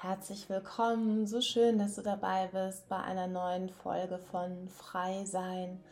[0.00, 5.82] Herzlich willkommen, so schön, dass du dabei bist bei einer neuen Folge von Frei Sein.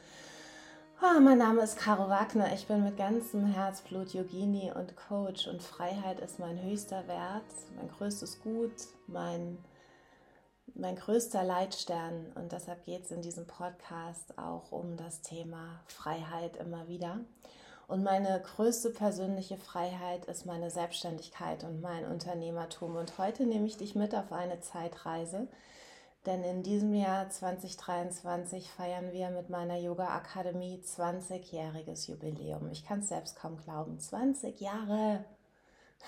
[1.03, 5.61] Oh, mein Name ist Caro Wagner, ich bin mit ganzem Herzblut Yogini und Coach und
[5.61, 7.43] Freiheit ist mein höchster Wert,
[7.75, 8.77] mein größtes Gut,
[9.09, 9.59] mein,
[10.77, 16.55] mein größter Leitstern und deshalb geht es in diesem Podcast auch um das Thema Freiheit
[16.59, 17.19] immer wieder.
[17.89, 22.97] Und meine größte persönliche Freiheit ist meine Selbstständigkeit und mein Unternehmertum.
[22.97, 25.47] Und heute nehme ich dich mit auf eine Zeitreise,
[26.27, 32.69] denn in diesem Jahr 2023 feiern wir mit meiner Yoga Akademie 20-jähriges Jubiläum.
[32.73, 34.01] Ich kann es selbst kaum glauben.
[34.01, 35.25] 20 Jahre.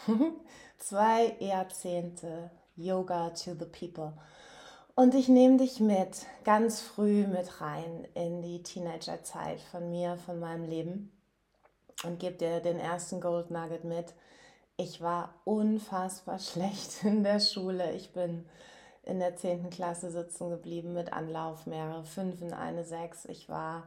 [0.78, 4.14] Zwei Jahrzehnte Yoga to the People.
[4.96, 10.40] Und ich nehme dich mit, ganz früh mit rein in die Teenagerzeit von mir, von
[10.40, 11.12] meinem Leben
[12.04, 14.14] und gebe dir den ersten Gold Nugget mit.
[14.76, 17.92] Ich war unfassbar schlecht in der Schule.
[17.92, 18.46] Ich bin
[19.02, 19.70] in der 10.
[19.70, 23.24] Klasse sitzen geblieben mit Anlauf, mehrere Fünfen, eine Sechs.
[23.24, 23.84] Ich war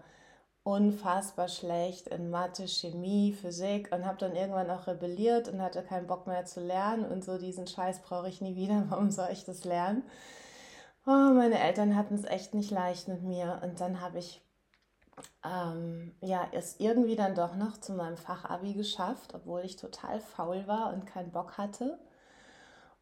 [0.64, 6.08] unfassbar schlecht in Mathe, Chemie, Physik und habe dann irgendwann auch rebelliert und hatte keinen
[6.08, 9.44] Bock mehr zu lernen und so diesen Scheiß brauche ich nie wieder, warum soll ich
[9.44, 10.04] das lernen?
[11.08, 14.42] Oh, meine Eltern hatten es echt nicht leicht mit mir und dann habe ich
[15.44, 20.68] ähm, ja, es irgendwie dann doch noch zu meinem Fachabi geschafft, obwohl ich total faul
[20.68, 22.00] war und keinen Bock hatte.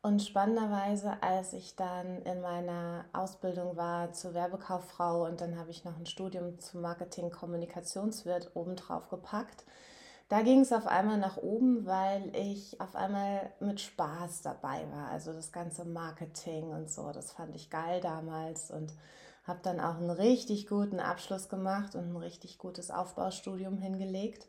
[0.01, 5.83] Und spannenderweise, als ich dann in meiner Ausbildung war zur Werbekauffrau und dann habe ich
[5.83, 9.65] noch ein Studium zum Marketing-Kommunikationswirt obendrauf gepackt,
[10.29, 15.09] da ging es auf einmal nach oben, weil ich auf einmal mit Spaß dabei war.
[15.09, 18.93] Also das ganze Marketing und so, das fand ich geil damals und
[19.49, 24.47] habe dann auch einen richtig guten Abschluss gemacht und ein richtig gutes Aufbaustudium hingelegt.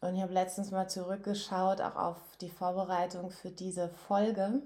[0.00, 4.62] Und ich habe letztens mal zurückgeschaut, auch auf die Vorbereitung für diese Folge,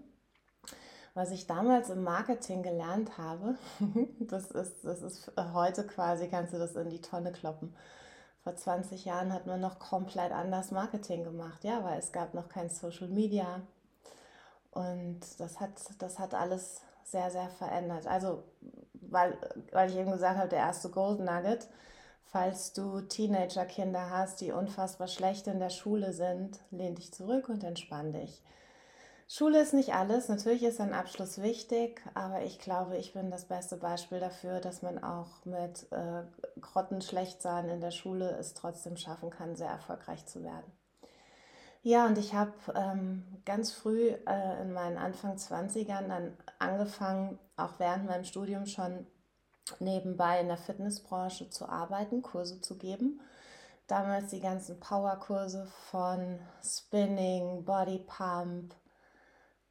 [1.14, 3.56] was ich damals im Marketing gelernt habe.
[4.20, 7.74] Das ist, das ist heute quasi, kannst du das in die Tonne kloppen.
[8.44, 12.48] Vor 20 Jahren hat man noch komplett anders Marketing gemacht, ja, weil es gab noch
[12.48, 13.60] kein Social Media.
[14.70, 16.80] Und das hat, das hat alles
[17.10, 18.06] sehr, sehr verändert.
[18.06, 18.44] Also,
[18.92, 19.36] weil,
[19.72, 21.68] weil ich eben gesagt habe, der erste Gold Nugget,
[22.24, 27.64] falls du Teenager-Kinder hast, die unfassbar schlecht in der Schule sind, lehn dich zurück und
[27.64, 28.42] entspann dich.
[29.32, 33.44] Schule ist nicht alles, natürlich ist ein Abschluss wichtig, aber ich glaube, ich bin das
[33.44, 36.24] beste Beispiel dafür, dass man auch mit äh,
[36.60, 40.79] Grottenschlechtsein in der Schule es trotzdem schaffen kann, sehr erfolgreich zu werden.
[41.82, 47.78] Ja, und ich habe ähm, ganz früh äh, in meinen Anfang 20ern dann angefangen, auch
[47.78, 49.06] während meinem Studium schon
[49.78, 53.20] nebenbei in der Fitnessbranche zu arbeiten, Kurse zu geben.
[53.86, 58.74] Damals die ganzen Powerkurse von Spinning, Body Pump,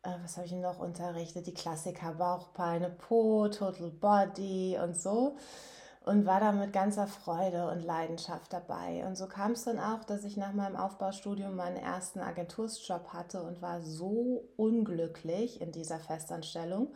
[0.03, 1.45] äh, was habe ich noch unterrichtet?
[1.45, 5.37] Die Klassiker Bauchbeine, Po, Total Body und so
[6.09, 9.05] und war da mit ganzer Freude und Leidenschaft dabei.
[9.05, 13.43] Und so kam es dann auch, dass ich nach meinem Aufbaustudium meinen ersten Agentursjob hatte
[13.43, 16.95] und war so unglücklich in dieser Festanstellung,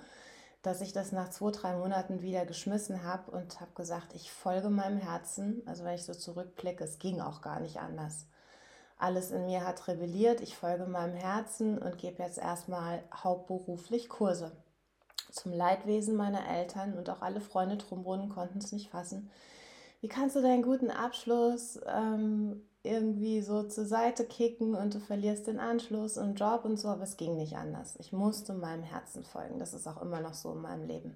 [0.64, 4.72] dass ich das nach zwei, drei Monaten wieder geschmissen habe und habe gesagt, ich folge
[4.72, 5.62] meinem Herzen.
[5.68, 8.26] Also wenn ich so zurückblicke, es ging auch gar nicht anders.
[8.98, 14.54] Alles in mir hat rebelliert, ich folge meinem Herzen und gebe jetzt erstmal hauptberuflich Kurse
[15.34, 19.30] zum Leidwesen meiner Eltern und auch alle Freunde drumherum konnten es nicht fassen.
[20.00, 25.48] Wie kannst du deinen guten Abschluss ähm, irgendwie so zur Seite kicken und du verlierst
[25.48, 27.96] den Anschluss und Job und so, aber es ging nicht anders.
[28.00, 29.60] Ich musste meinem Herzen folgen.
[29.60, 31.16] Das ist auch immer noch so in meinem Leben.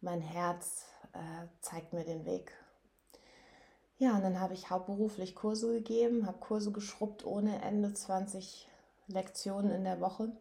[0.00, 2.52] Mein Herz äh, zeigt mir den Weg.
[3.98, 8.68] Ja, und dann habe ich hauptberuflich Kurse gegeben, habe Kurse geschrubbt ohne Ende, 20
[9.08, 10.32] Lektionen in der Woche.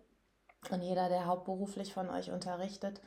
[0.72, 3.02] Und jeder, der hauptberuflich von euch unterrichtet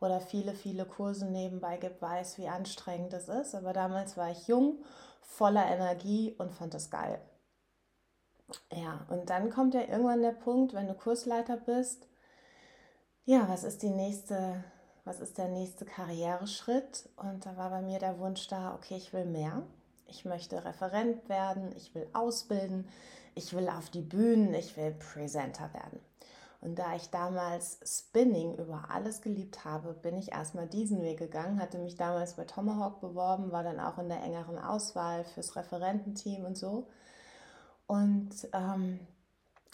[0.00, 3.54] oder viele, viele Kurse nebenbei gibt, weiß, wie anstrengend es ist.
[3.54, 4.84] Aber damals war ich jung,
[5.20, 7.20] voller Energie und fand es geil.
[8.72, 12.06] Ja, und dann kommt ja irgendwann der Punkt, wenn du Kursleiter bist,
[13.24, 14.62] ja, was ist die nächste,
[15.04, 17.08] was ist der nächste Karriereschritt?
[17.16, 19.62] Und da war bei mir der Wunsch da, okay, ich will mehr.
[20.06, 22.86] Ich möchte Referent werden, ich will ausbilden,
[23.34, 26.00] ich will auf die Bühnen, ich will Presenter werden.
[26.64, 31.60] Und da ich damals Spinning über alles geliebt habe, bin ich erstmal diesen Weg gegangen,
[31.60, 36.46] hatte mich damals bei Tomahawk beworben, war dann auch in der engeren Auswahl fürs Referententeam
[36.46, 36.88] und so.
[37.86, 38.98] Und ähm,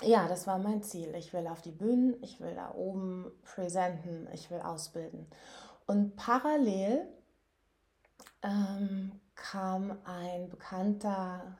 [0.03, 1.15] ja, das war mein Ziel.
[1.15, 5.29] Ich will auf die Bühnen, ich will da oben präsenten, ich will ausbilden.
[5.87, 7.07] Und parallel
[8.43, 11.57] ähm, kam ein bekannter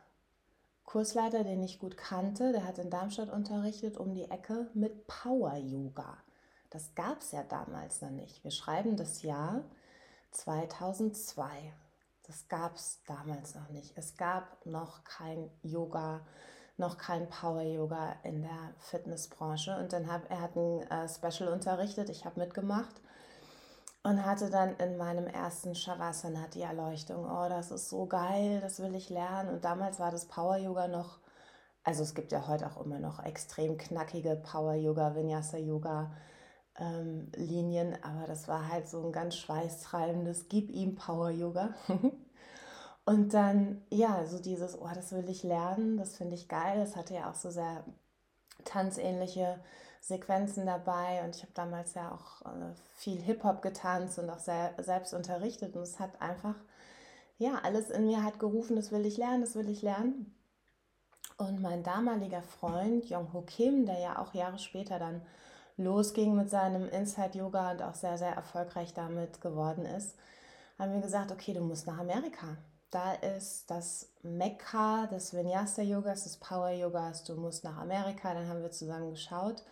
[0.91, 5.55] Kursleiter, den ich gut kannte, der hat in Darmstadt unterrichtet, um die Ecke mit Power
[5.55, 6.17] Yoga.
[6.71, 8.43] Das gab es ja damals noch nicht.
[8.43, 9.63] Wir schreiben das Jahr
[10.33, 11.47] 2002.
[12.27, 13.97] Das gab es damals noch nicht.
[13.97, 16.27] Es gab noch kein Yoga,
[16.77, 19.77] noch kein Power Yoga in der Fitnessbranche.
[19.77, 22.11] Und dann hat er hat ein äh, Special unterrichtet.
[22.11, 23.01] Ich habe mitgemacht
[24.03, 27.25] und hatte dann in meinem ersten Shavasana die Erleuchtung.
[27.25, 29.51] Oh, das ist so geil, das will ich lernen.
[29.51, 31.21] Und damals war das Power Yoga noch
[31.83, 36.11] also es gibt ja heute auch immer noch extrem knackige Power-Yoga, Vinyasa-Yoga.
[36.79, 41.75] Ähm, Linien, aber das war halt so ein ganz schweißtreibendes Gib ihm Power Yoga.
[43.05, 46.79] Und dann, ja, so dieses, oh, das will ich lernen, das finde ich geil.
[46.79, 47.85] Das hatte ja auch so sehr
[48.65, 49.59] tanzähnliche
[50.01, 54.75] Sequenzen dabei und ich habe damals ja auch äh, viel Hip-Hop getanzt und auch sehr,
[54.79, 56.57] selbst unterrichtet und es hat einfach,
[57.39, 60.35] ja, alles in mir hat gerufen, das will ich lernen, das will ich lernen.
[61.37, 65.23] Und mein damaliger Freund Jong Ho Kim, der ja auch Jahre später dann
[65.77, 70.17] losging mit seinem Inside Yoga und auch sehr, sehr erfolgreich damit geworden ist,
[70.79, 72.57] haben wir gesagt, okay, du musst nach Amerika.
[72.91, 77.23] Da ist das Mekka des Vinyasa Yogas, des Power Yogas.
[77.25, 78.35] Du musst nach Amerika.
[78.35, 79.63] Dann haben wir zusammen geschaut.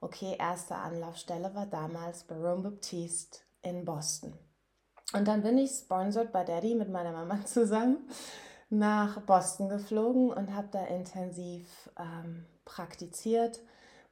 [0.00, 4.32] Okay, erste Anlaufstelle war damals Baron Baptiste in Boston.
[5.12, 8.08] Und dann bin ich sponsored bei Daddy mit meiner Mama zusammen
[8.70, 13.60] nach Boston geflogen und habe da intensiv ähm, praktiziert.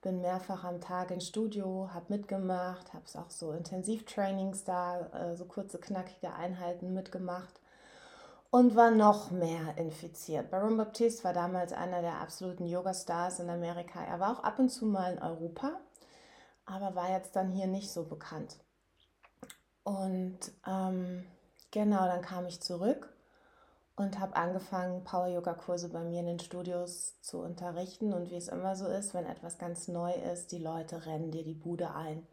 [0.02, 5.36] Bin mehrfach am Tag ins Studio, habe mitgemacht, habe es auch so Intensivtrainings da, äh,
[5.36, 7.60] so kurze, knackige Einheiten mitgemacht
[8.50, 10.50] und war noch mehr infiziert.
[10.50, 14.02] Baron Baptiste war damals einer der absoluten Yoga-Stars in Amerika.
[14.02, 15.78] Er war auch ab und zu mal in Europa,
[16.64, 18.58] aber war jetzt dann hier nicht so bekannt.
[19.82, 21.24] Und ähm,
[21.70, 23.14] genau, dann kam ich zurück
[23.96, 28.12] und habe angefangen, Power-Yoga-Kurse bei mir in den Studios zu unterrichten.
[28.12, 31.42] Und wie es immer so ist, wenn etwas ganz neu ist, die Leute rennen dir
[31.42, 32.26] die Bude ein.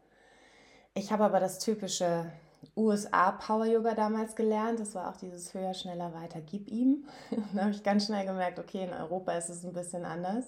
[0.94, 2.30] Ich habe aber das typische
[2.76, 4.80] USA Power Yoga damals gelernt.
[4.80, 7.06] Das war auch dieses höher, schneller, weiter, gib ihm.
[7.54, 10.46] da habe ich ganz schnell gemerkt, okay, in Europa ist es ein bisschen anders.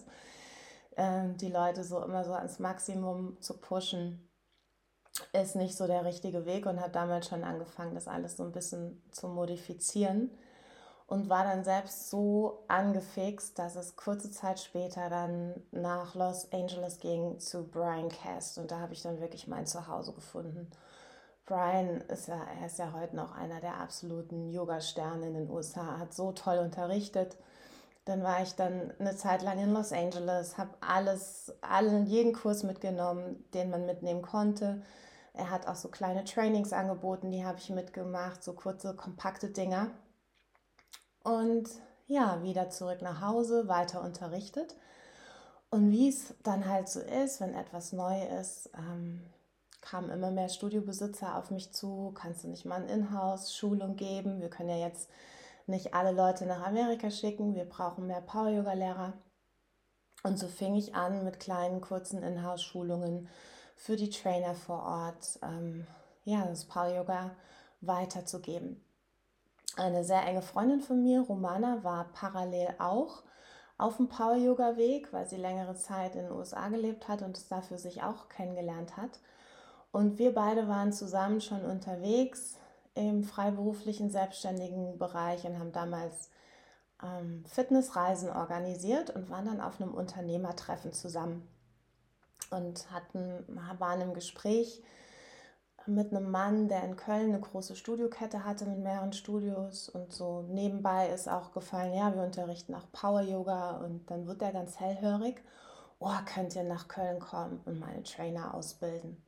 [0.97, 4.29] Ähm, die Leute so immer so ans Maximum zu pushen,
[5.32, 8.53] ist nicht so der richtige Weg und habe damals schon angefangen, das alles so ein
[8.53, 10.31] bisschen zu modifizieren
[11.09, 17.00] und war dann selbst so angefixt, dass es kurze Zeit später dann nach Los Angeles
[17.00, 20.70] ging zu Brian Cast und da habe ich dann wirklich mein Zuhause gefunden.
[21.48, 25.98] Brian ist ja, er ist ja heute noch einer der absoluten Yoga-Sterne in den USA,
[25.98, 27.38] hat so toll unterrichtet.
[28.04, 32.64] Dann war ich dann eine Zeit lang in Los Angeles, habe alles, allen, jeden Kurs
[32.64, 34.82] mitgenommen, den man mitnehmen konnte.
[35.32, 39.90] Er hat auch so kleine Trainings angeboten, die habe ich mitgemacht, so kurze, kompakte Dinger.
[41.24, 41.70] Und
[42.08, 44.76] ja, wieder zurück nach Hause, weiter unterrichtet.
[45.70, 49.22] Und wie es dann halt so ist, wenn etwas neu ist, ähm,
[49.80, 54.40] kamen immer mehr Studiobesitzer auf mich zu, kannst du nicht mal eine Inhouse-Schulung geben?
[54.40, 55.10] Wir können ja jetzt
[55.66, 59.12] nicht alle Leute nach Amerika schicken, wir brauchen mehr Power-Yoga-Lehrer.
[60.25, 63.28] Und so fing ich an mit kleinen, kurzen Inhouse-Schulungen
[63.76, 65.86] für die Trainer vor Ort, ähm,
[66.24, 67.36] ja, das Power-Yoga
[67.81, 68.84] weiterzugeben.
[69.76, 73.22] Eine sehr enge Freundin von mir, Romana, war parallel auch
[73.78, 77.79] auf dem Power-Yoga-Weg, weil sie längere Zeit in den USA gelebt hat und es dafür
[77.79, 79.20] sich auch kennengelernt hat.
[79.90, 82.56] Und wir beide waren zusammen schon unterwegs
[82.94, 86.30] im freiberuflichen, selbstständigen Bereich und haben damals
[87.02, 91.48] ähm, Fitnessreisen organisiert und waren dann auf einem Unternehmertreffen zusammen
[92.50, 93.44] und hatten,
[93.78, 94.82] waren im Gespräch
[95.86, 100.42] mit einem Mann, der in Köln eine große Studiokette hatte mit mehreren Studios und so
[100.42, 104.78] nebenbei ist auch gefallen, ja, wir unterrichten auch Power Yoga und dann wird er ganz
[104.78, 105.42] hellhörig,
[105.98, 109.22] oh, könnt ihr nach Köln kommen und meine Trainer ausbilden.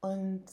[0.00, 0.44] Und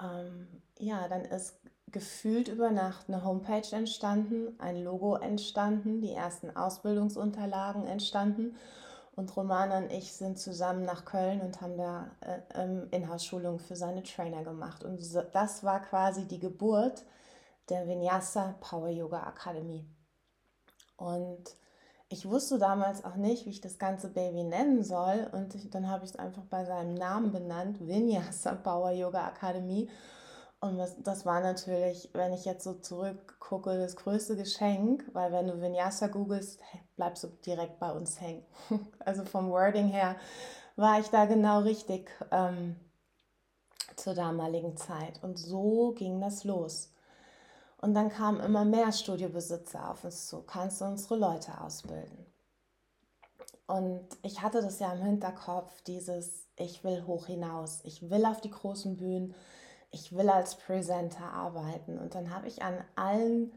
[0.00, 6.54] ähm, ja, dann ist gefühlt über Nacht eine Homepage entstanden, ein Logo entstanden, die ersten
[6.56, 8.56] Ausbildungsunterlagen entstanden
[9.14, 13.76] und Romana und ich sind zusammen nach Köln und haben da äh, ähm, Inhouse-Schulung für
[13.76, 14.84] seine Trainer gemacht.
[14.84, 17.04] Und so, das war quasi die Geburt
[17.68, 19.86] der Vinyasa Power Yoga Akademie.
[20.96, 21.54] Und
[22.12, 25.28] ich wusste damals auch nicht, wie ich das ganze Baby nennen soll.
[25.32, 29.88] Und dann habe ich es einfach bei seinem Namen benannt, Vinyasa Power Yoga Akademie.
[30.60, 35.48] Und das, das war natürlich, wenn ich jetzt so zurückgucke, das größte Geschenk, weil wenn
[35.48, 36.60] du Vinyasa googelst,
[36.96, 38.44] bleibst du direkt bei uns hängen.
[39.00, 40.16] Also vom Wording her
[40.76, 42.76] war ich da genau richtig ähm,
[43.96, 45.22] zur damaligen Zeit.
[45.22, 46.91] Und so ging das los.
[47.82, 50.42] Und dann kamen immer mehr Studiobesitzer auf uns zu.
[50.42, 52.32] Kannst du unsere Leute ausbilden?
[53.72, 58.40] und ich hatte das ja im Hinterkopf, dieses, ich will hoch hinaus, ich will auf
[58.42, 59.34] die großen Bühnen,
[59.90, 61.98] ich will als Presenter arbeiten.
[61.98, 63.52] Und dann habe ich an allen,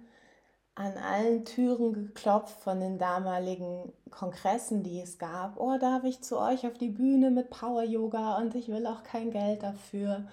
[0.76, 5.60] an allen Türen geklopft von den damaligen Kongressen, die es gab.
[5.60, 9.04] Oh, darf ich zu euch auf die Bühne mit Power Yoga und ich will auch
[9.04, 10.28] kein Geld dafür.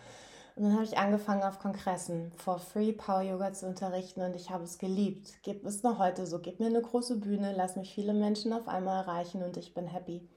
[0.54, 4.50] Und dann habe ich angefangen auf Kongressen for free Power Yoga zu unterrichten und ich
[4.50, 5.42] habe es geliebt.
[5.42, 8.68] Gibt es noch heute so, gib mir eine große Bühne, lass mich viele Menschen auf
[8.68, 10.28] einmal erreichen und ich bin happy.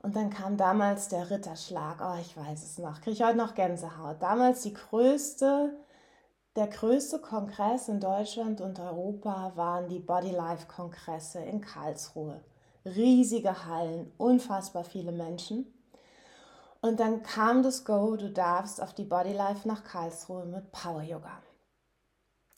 [0.00, 1.98] Und dann kam damals der Ritterschlag.
[2.00, 3.00] Oh, ich weiß es noch.
[3.00, 4.22] Kriege ich heute noch Gänsehaut.
[4.22, 5.76] Damals die größte,
[6.56, 12.40] der größte Kongress in Deutschland und Europa waren die Body Life Kongresse in Karlsruhe.
[12.84, 15.66] Riesige Hallen, unfassbar viele Menschen.
[16.80, 21.42] Und dann kam das Go, du darfst auf die Bodylife nach Karlsruhe mit Power Yoga.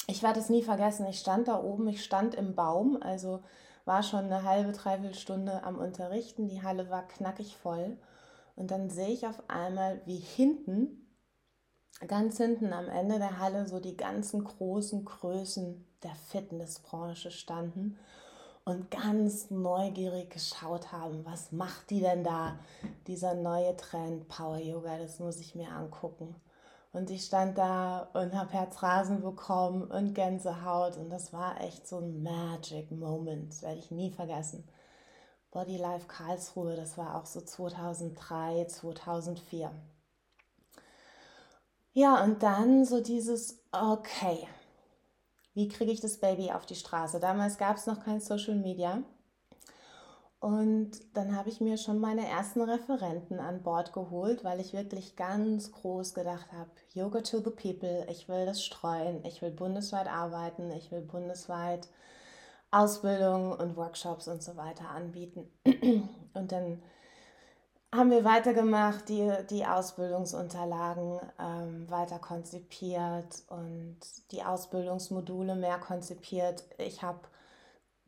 [0.07, 3.43] Ich werde es nie vergessen, ich stand da oben, ich stand im Baum, also
[3.85, 7.97] war schon eine halbe, dreiviertel Stunde am Unterrichten, die Halle war knackig voll.
[8.57, 11.07] Und dann sehe ich auf einmal, wie hinten,
[12.07, 17.99] ganz hinten am Ende der Halle, so die ganzen großen Größen der Fitnessbranche standen
[18.65, 22.59] und ganz neugierig geschaut haben, was macht die denn da,
[23.07, 26.35] dieser neue Trend Power Yoga, das muss ich mir angucken.
[26.93, 31.99] Und ich stand da und habe Herzrasen bekommen und Gänsehaut und das war echt so
[31.99, 34.69] ein Magic Moment, werde ich nie vergessen.
[35.53, 39.71] Body Life Karlsruhe, das war auch so 2003, 2004.
[41.93, 44.47] Ja, und dann so dieses, okay,
[45.55, 47.21] wie kriege ich das Baby auf die Straße?
[47.21, 49.03] Damals gab es noch kein Social Media.
[50.41, 55.15] Und dann habe ich mir schon meine ersten Referenten an Bord geholt, weil ich wirklich
[55.15, 60.09] ganz groß gedacht habe, Yoga to the People, ich will das streuen, ich will bundesweit
[60.09, 61.89] arbeiten, ich will bundesweit
[62.71, 65.51] Ausbildungen und Workshops und so weiter anbieten.
[66.33, 66.83] Und dann
[67.95, 73.99] haben wir weitergemacht, die, die Ausbildungsunterlagen ähm, weiter konzipiert und
[74.31, 76.65] die Ausbildungsmodule mehr konzipiert.
[76.79, 77.19] Ich habe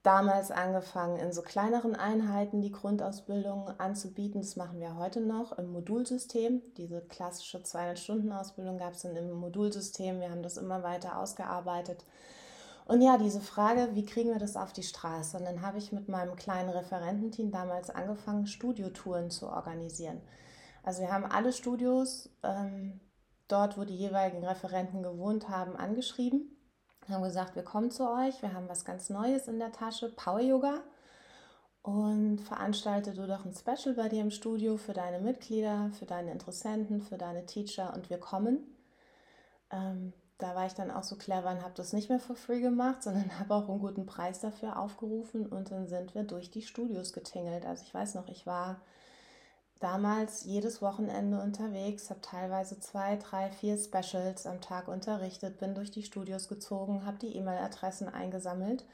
[0.04, 4.40] damals angefangen, in so kleineren Einheiten die Grundausbildung anzubieten.
[4.40, 6.62] Das machen wir heute noch im Modulsystem.
[6.76, 10.20] Diese klassische 200-Stunden-Ausbildung gab es dann im Modulsystem.
[10.20, 12.04] Wir haben das immer weiter ausgearbeitet.
[12.86, 15.36] Und ja, diese Frage, wie kriegen wir das auf die Straße?
[15.36, 20.20] Und dann habe ich mit meinem kleinen Referententeam damals angefangen, Studiotouren zu organisieren.
[20.82, 23.00] Also wir haben alle Studios ähm,
[23.46, 26.52] dort, wo die jeweiligen Referenten gewohnt haben, angeschrieben,
[27.12, 30.40] haben gesagt, wir kommen zu euch, wir haben was ganz Neues in der Tasche, Power
[30.40, 30.82] Yoga.
[31.82, 36.30] Und veranstalte du doch ein Special bei dir im Studio für deine Mitglieder, für deine
[36.30, 38.76] Interessenten, für deine Teacher und wir kommen.
[39.72, 42.60] Ähm, da war ich dann auch so clever und habe das nicht mehr for free
[42.60, 46.62] gemacht, sondern habe auch einen guten Preis dafür aufgerufen und dann sind wir durch die
[46.62, 47.66] Studios getingelt.
[47.66, 48.80] Also ich weiß noch, ich war
[49.80, 55.90] damals jedes Wochenende unterwegs, habe teilweise zwei, drei, vier Specials am Tag unterrichtet, bin durch
[55.90, 58.84] die Studios gezogen, habe die E-Mail-Adressen eingesammelt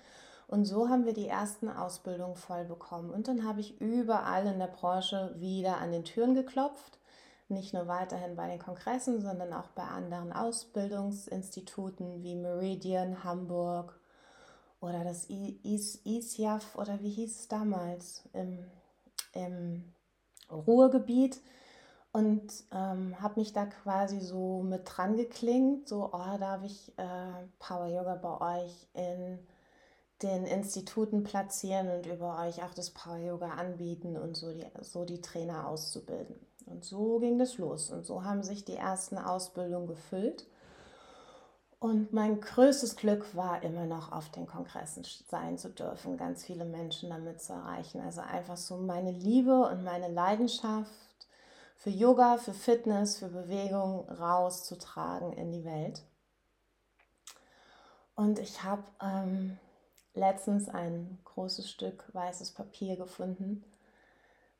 [0.49, 3.11] und so haben wir die ersten Ausbildungen voll bekommen.
[3.11, 6.98] Und dann habe ich überall in der Branche wieder an den Türen geklopft
[7.51, 13.99] nicht nur weiterhin bei den Kongressen, sondern auch bei anderen Ausbildungsinstituten wie Meridian Hamburg
[14.81, 18.65] oder das ISIAF oder wie hieß es damals im,
[19.33, 19.93] im
[20.51, 21.41] Ruhrgebiet
[22.13, 27.47] und ähm, habe mich da quasi so mit dran geklingt, so, oh, darf ich äh,
[27.59, 29.39] Power Yoga bei euch in
[30.23, 35.05] den Instituten platzieren und über euch auch das Power Yoga anbieten und so die, so
[35.05, 36.48] die Trainer auszubilden.
[36.69, 37.91] Und so ging das los.
[37.91, 40.47] Und so haben sich die ersten Ausbildungen gefüllt.
[41.81, 46.65] Und mein größtes Glück war immer noch auf den Kongressen sein zu dürfen, ganz viele
[46.65, 48.01] Menschen damit zu erreichen.
[48.01, 50.91] Also einfach so meine Liebe und meine Leidenschaft
[51.77, 56.03] für Yoga, für Fitness, für Bewegung rauszutragen in die Welt.
[58.17, 59.57] Und ich habe ähm,
[60.15, 63.63] letztens ein großes Stück weißes Papier gefunden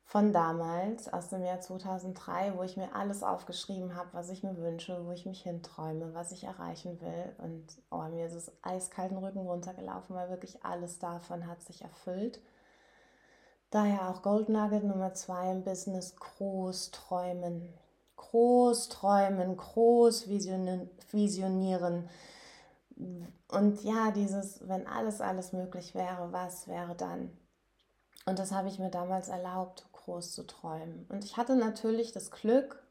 [0.09, 4.57] von damals, aus dem Jahr 2003, wo ich mir alles aufgeschrieben habe, was ich mir
[4.57, 7.35] wünsche, wo ich mich hinträume, was ich erreichen will.
[7.37, 12.41] Und oh, mir ist es eiskalten Rücken runtergelaufen, weil wirklich alles davon hat sich erfüllt.
[13.69, 17.71] Daher auch Gold Nugget Nummer zwei im Business, groß träumen.
[18.15, 22.09] Groß träumen, groß visionieren.
[23.47, 27.29] Und ja, dieses, wenn alles, alles möglich wäre, was wäre dann?
[28.25, 31.05] Und das habe ich mir damals erlaubt, groß zu träumen.
[31.09, 32.81] Und ich hatte natürlich das Glück,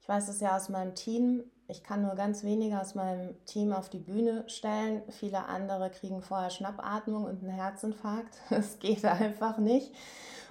[0.00, 1.44] Ich weiß es ja aus meinem Team.
[1.68, 5.00] Ich kann nur ganz wenige aus meinem Team auf die Bühne stellen.
[5.10, 8.34] Viele andere kriegen vorher Schnappatmung und einen Herzinfarkt.
[8.50, 9.94] Es geht einfach nicht.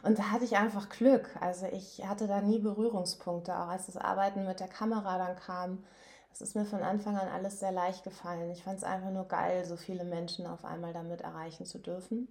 [0.04, 1.30] Und da hatte ich einfach Glück.
[1.42, 5.84] Also ich hatte da nie Berührungspunkte, auch als das Arbeiten mit der Kamera dann kam.
[6.32, 8.50] Es ist mir von Anfang an alles sehr leicht gefallen.
[8.52, 12.30] Ich fand es einfach nur geil, so viele Menschen auf einmal damit erreichen zu dürfen.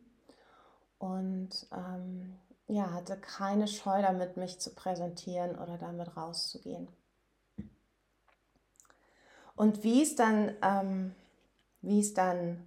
[0.98, 2.38] Und ähm,
[2.70, 6.88] ja, hatte keine Scheu damit, mich zu präsentieren oder damit rauszugehen.
[9.56, 11.14] Und wie es dann, ähm,
[11.82, 12.66] wie es dann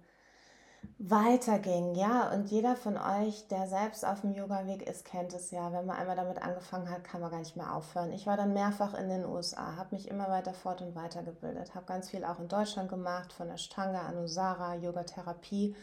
[0.98, 1.94] weiterging.
[1.94, 5.72] Ja, und jeder von euch, der selbst auf dem Yoga-Weg ist, kennt es ja.
[5.72, 8.12] Wenn man einmal damit angefangen hat, kann man gar nicht mehr aufhören.
[8.12, 11.74] Ich war dann mehrfach in den USA, habe mich immer weiter fort und weiter gebildet,
[11.74, 15.74] habe ganz viel auch in Deutschland gemacht, von Ashtanga, Anusara, Yoga-Therapie.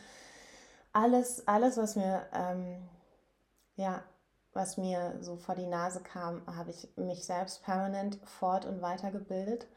[0.94, 2.88] Alles, alles, was mir, ähm,
[3.76, 4.04] ja,
[4.54, 9.12] was mir so vor die Nase kam, habe ich mich selbst permanent fort und weiter
[9.12, 9.68] gebildet.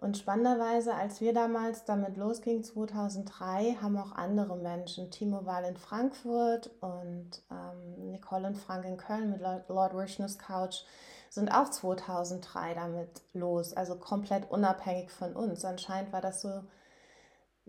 [0.00, 5.76] Und spannenderweise, als wir damals damit losgingen, 2003, haben auch andere Menschen, Timo Wahl in
[5.76, 10.84] Frankfurt und ähm, Nicole und Frank in Köln mit Lord Vishnu's Couch,
[11.30, 15.64] sind auch 2003 damit los, also komplett unabhängig von uns.
[15.64, 16.62] Anscheinend war das so,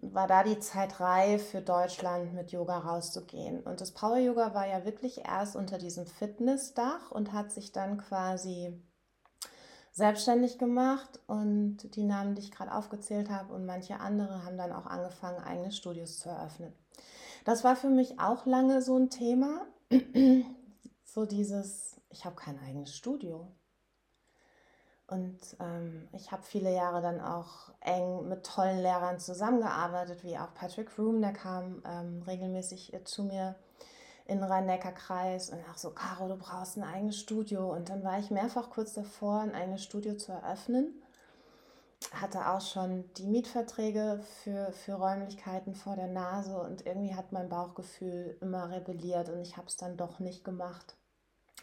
[0.01, 3.61] war da die Zeit reif für Deutschland mit Yoga rauszugehen.
[3.61, 7.97] Und das Power Yoga war ja wirklich erst unter diesem Fitnessdach und hat sich dann
[7.97, 8.81] quasi
[9.91, 14.71] selbstständig gemacht und die Namen, die ich gerade aufgezählt habe und manche andere haben dann
[14.71, 16.73] auch angefangen, eigene Studios zu eröffnen.
[17.43, 19.67] Das war für mich auch lange so ein Thema.
[21.03, 23.51] so dieses, ich habe kein eigenes Studio.
[25.09, 30.53] Und ähm, ich habe viele Jahre dann auch eng mit tollen Lehrern zusammengearbeitet, wie auch
[30.53, 33.55] Patrick Room, der kam ähm, regelmäßig äh, zu mir
[34.25, 37.73] in Rhein-Neckar-Kreis und auch so, Caro, du brauchst ein eigenes Studio.
[37.73, 41.01] Und dann war ich mehrfach kurz davor, ein eigenes Studio zu eröffnen.
[42.13, 47.49] Hatte auch schon die Mietverträge für, für Räumlichkeiten vor der Nase und irgendwie hat mein
[47.49, 50.95] Bauchgefühl immer rebelliert und ich habe es dann doch nicht gemacht.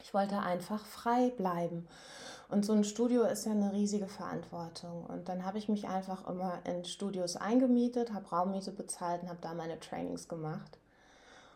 [0.02, 1.86] Ich wollte einfach frei bleiben.
[2.48, 5.04] Und so ein Studio ist ja eine riesige Verantwortung.
[5.06, 9.40] Und dann habe ich mich einfach immer in Studios eingemietet, habe Raummiete bezahlt und habe
[9.40, 10.78] da meine Trainings gemacht.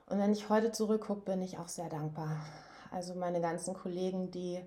[0.07, 2.37] Und wenn ich heute zurückgucke, bin ich auch sehr dankbar.
[2.90, 4.61] Also meine ganzen Kollegen, die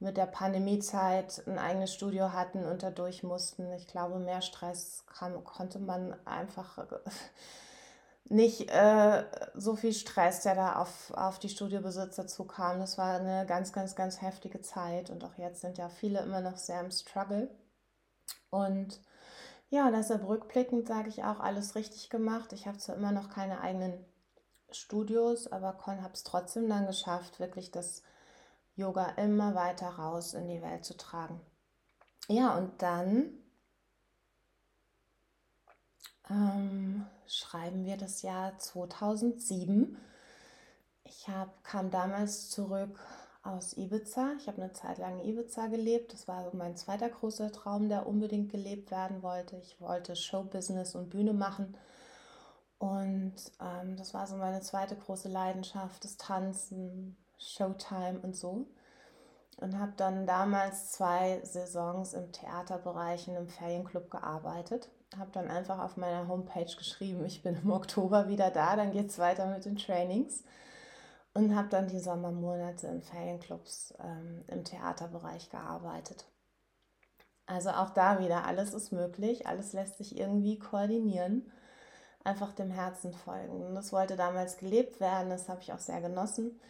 [0.00, 3.72] mit der Pandemiezeit ein eigenes Studio hatten und dadurch mussten.
[3.74, 6.84] Ich glaube, mehr Stress kann, konnte man einfach
[8.24, 12.78] nicht äh, so viel Stress, der da auf, auf die Studiobesitzer zukam.
[12.78, 16.40] Das war eine ganz, ganz, ganz heftige Zeit und auch jetzt sind ja viele immer
[16.40, 17.50] noch sehr im Struggle.
[18.50, 19.00] Und
[19.70, 22.52] ja, deshalb rückblickend sage ich auch, alles richtig gemacht.
[22.52, 24.04] Ich habe zwar immer noch keine eigenen
[24.70, 28.02] Studios, aber habe es trotzdem dann geschafft, wirklich das
[28.74, 31.40] Yoga immer weiter raus in die Welt zu tragen.
[32.28, 33.41] Ja, und dann
[36.30, 39.96] ähm, schreiben wir das Jahr 2007.
[41.04, 42.98] Ich hab, kam damals zurück
[43.42, 44.32] aus Ibiza.
[44.38, 46.12] Ich habe eine Zeit lang in Ibiza gelebt.
[46.12, 49.56] Das war mein zweiter großer Traum, der unbedingt gelebt werden wollte.
[49.58, 51.76] Ich wollte Showbusiness und Bühne machen
[52.82, 58.66] und ähm, das war so meine zweite große Leidenschaft, das Tanzen, Showtime und so.
[59.58, 64.90] Und habe dann damals zwei Saisons im Theaterbereich in einem Ferienclub gearbeitet.
[65.18, 69.10] Habe dann einfach auf meiner Homepage geschrieben, ich bin im Oktober wieder da, dann geht
[69.10, 70.44] es weiter mit den Trainings.
[71.34, 76.26] Und habe dann die Sommermonate in Ferienclubs ähm, im Theaterbereich gearbeitet.
[77.46, 81.50] Also auch da wieder, alles ist möglich, alles lässt sich irgendwie koordinieren
[82.24, 83.66] einfach dem Herzen folgen.
[83.66, 86.60] Und das wollte damals gelebt werden, das habe ich auch sehr genossen.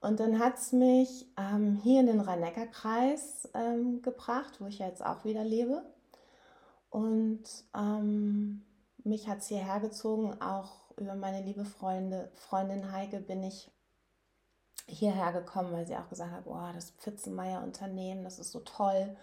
[0.00, 5.04] Und dann hat es mich ähm, hier in den Rhein-Neckar-Kreis ähm, gebracht, wo ich jetzt
[5.04, 5.82] auch wieder lebe.
[6.92, 8.60] Und ähm,
[9.02, 13.70] mich hat es hierher gezogen, auch über meine liebe Freunde, Freundin Heike bin ich
[14.86, 19.16] hierher gekommen, weil sie auch gesagt hat, boah, das Pfitzenmeier-Unternehmen, das ist so toll.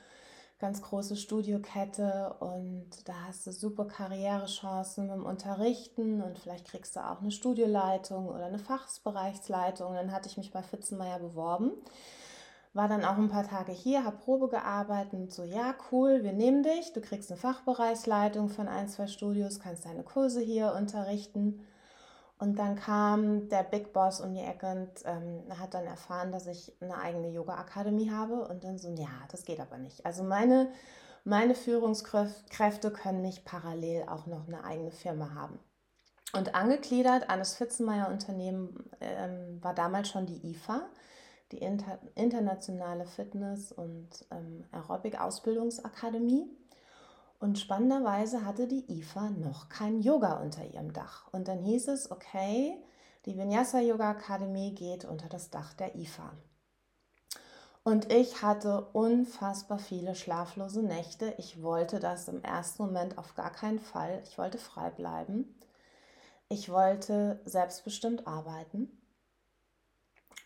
[0.58, 7.01] Ganz große Studiokette und da hast du super Karrierechancen dem Unterrichten und vielleicht kriegst du
[7.01, 9.93] auch eine Studioleitung oder eine Fachbereichsleitung.
[9.93, 11.71] Dann hatte ich mich bei Fitzenmeier beworben,
[12.73, 16.34] war dann auch ein paar Tage hier, habe Probe gearbeitet und so, ja, cool, wir
[16.34, 21.65] nehmen dich, du kriegst eine Fachbereichsleitung von ein, zwei Studios, kannst deine Kurse hier unterrichten.
[22.38, 26.47] Und dann kam der Big Boss um die Ecke und ähm, hat dann erfahren, dass
[26.47, 28.47] ich eine eigene Yoga-Akademie habe.
[28.47, 30.05] Und dann so, ja, das geht aber nicht.
[30.05, 30.71] Also meine,
[31.25, 35.60] meine Führungskräfte können nicht parallel auch noch eine eigene Firma haben.
[36.32, 40.88] Und angegliedert an das Fitzenmeier-Unternehmen ähm, war damals schon die IFA,
[41.51, 46.47] die Inter internationale Fitness- und ähm, Aerobic-Ausbildungsakademie.
[47.39, 51.27] Und spannenderweise hatte die IFA noch kein Yoga unter ihrem Dach.
[51.31, 52.77] Und dann hieß es, okay,
[53.25, 56.33] die Vinyasa Yoga Akademie geht unter das Dach der IFA.
[57.83, 61.33] Und ich hatte unfassbar viele schlaflose Nächte.
[61.38, 64.21] Ich wollte das im ersten Moment auf gar keinen Fall.
[64.25, 65.55] Ich wollte frei bleiben.
[66.49, 68.98] Ich wollte selbstbestimmt arbeiten.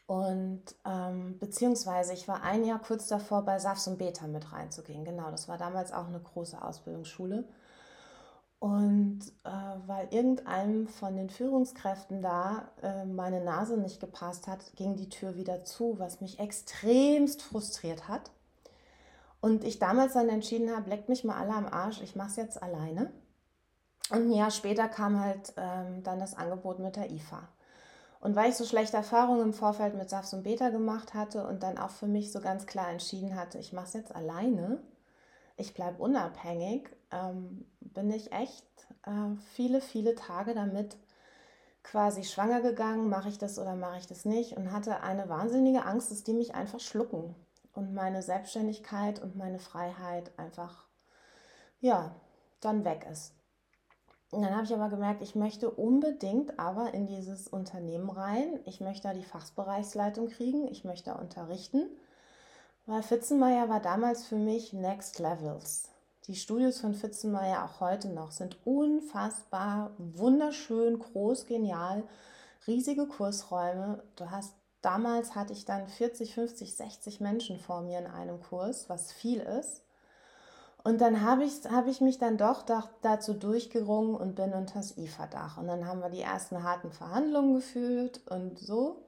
[0.05, 5.05] Und ähm, beziehungsweise ich war ein Jahr kurz davor, bei SAFs und Beta mit reinzugehen.
[5.05, 7.45] Genau, das war damals auch eine große Ausbildungsschule.
[8.59, 9.49] Und äh,
[9.87, 15.35] weil irgendeinem von den Führungskräften da äh, meine Nase nicht gepasst hat, ging die Tür
[15.35, 18.31] wieder zu, was mich extremst frustriert hat.
[19.41, 22.35] Und ich damals dann entschieden habe, leckt mich mal alle am Arsch, ich mache es
[22.37, 23.11] jetzt alleine.
[24.09, 27.49] Und ein Jahr später kam halt ähm, dann das Angebot mit der IFA.
[28.23, 31.61] Und weil ich so schlechte Erfahrungen im Vorfeld mit Safs und Beta gemacht hatte und
[31.61, 34.81] dann auch für mich so ganz klar entschieden hatte, ich mache es jetzt alleine,
[35.57, 38.65] ich bleibe unabhängig, ähm, bin ich echt
[39.05, 40.95] äh, viele, viele Tage damit
[41.83, 45.83] quasi schwanger gegangen, mache ich das oder mache ich das nicht und hatte eine wahnsinnige
[45.83, 47.35] Angst, dass die mich einfach schlucken
[47.73, 50.85] und meine Selbstständigkeit und meine Freiheit einfach,
[51.81, 52.15] ja,
[52.61, 53.33] dann weg ist.
[54.41, 58.59] Dann habe ich aber gemerkt, ich möchte unbedingt aber in dieses Unternehmen rein.
[58.65, 61.89] Ich möchte da die Fachbereichsleitung kriegen, ich möchte da unterrichten.
[62.85, 65.89] Weil Fitzenmeier war damals für mich Next Levels.
[66.27, 72.03] Die Studios von Fitzenmeier auch heute noch sind unfassbar wunderschön, groß, genial,
[72.65, 74.03] riesige Kursräume.
[74.15, 78.89] Du hast damals hatte ich dann 40, 50, 60 Menschen vor mir in einem Kurs,
[78.89, 79.81] was viel ist.
[80.83, 82.63] Und dann habe ich, hab ich mich dann doch
[83.01, 85.57] dazu durchgerungen und bin unter das IFA-Dach.
[85.57, 89.01] Und dann haben wir die ersten harten Verhandlungen geführt und so.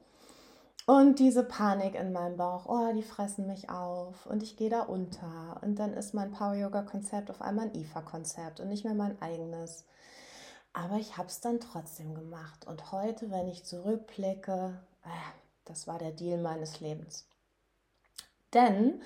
[0.85, 4.81] Und diese Panik in meinem Bauch, oh, die fressen mich auf und ich gehe da
[4.81, 5.59] unter.
[5.63, 9.85] Und dann ist mein Power-Yoga-Konzept auf einmal ein IFA-Konzept und nicht mehr mein eigenes.
[10.73, 12.67] Aber ich habe es dann trotzdem gemacht.
[12.67, 15.09] Und heute, wenn ich zurückblicke, äh,
[15.65, 17.27] das war der Deal meines Lebens.
[18.53, 19.01] Denn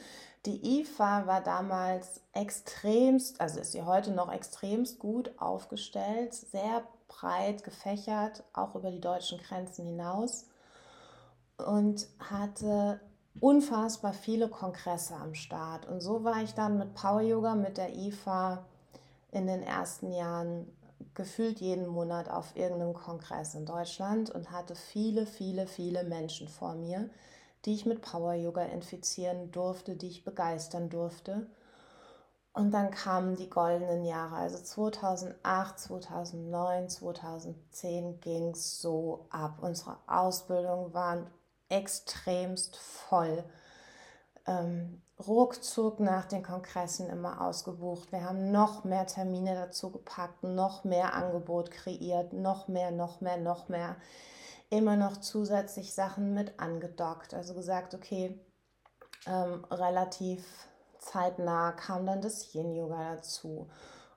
[0.45, 7.63] die IFA war damals extremst, also ist sie heute noch extremst gut aufgestellt, sehr breit
[7.63, 10.45] gefächert, auch über die deutschen Grenzen hinaus
[11.57, 13.01] und hatte
[13.41, 15.87] unfassbar viele Kongresse am Start.
[15.87, 18.65] Und so war ich dann mit Power Yoga, mit der IFA
[19.31, 20.67] in den ersten Jahren
[21.13, 26.75] gefühlt jeden Monat auf irgendeinem Kongress in Deutschland und hatte viele, viele, viele Menschen vor
[26.75, 27.09] mir,
[27.65, 31.47] die ich mit Power Yoga infizieren durfte, die ich begeistern durfte.
[32.53, 39.59] Und dann kamen die goldenen Jahre, also 2008, 2009, 2010 ging es so ab.
[39.61, 41.27] Unsere Ausbildung waren
[41.69, 43.43] extremst voll.
[44.47, 48.11] Ähm, ruckzuck nach den Kongressen immer ausgebucht.
[48.11, 53.37] Wir haben noch mehr Termine dazu gepackt, noch mehr Angebot kreiert, noch mehr, noch mehr,
[53.37, 53.95] noch mehr.
[54.69, 57.33] Immer noch zusätzlich Sachen mit angedockt.
[57.33, 58.39] Also gesagt, okay,
[59.25, 60.43] ähm, relativ
[60.99, 63.67] zeitnah kam dann das Yin-Yoga dazu.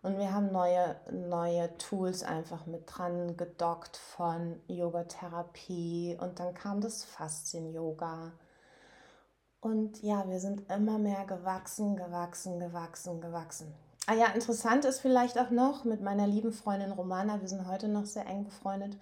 [0.02, 6.80] Und wir haben neue, neue Tools einfach mit dran gedockt von Yoga-Therapie und dann kam
[6.80, 8.32] das Faszien-Yoga.
[9.60, 13.72] Und ja, wir sind immer mehr gewachsen, gewachsen, gewachsen, gewachsen.
[14.08, 17.86] Ah ja, interessant ist vielleicht auch noch mit meiner lieben Freundin Romana, wir sind heute
[17.86, 18.96] noch sehr eng befreundet.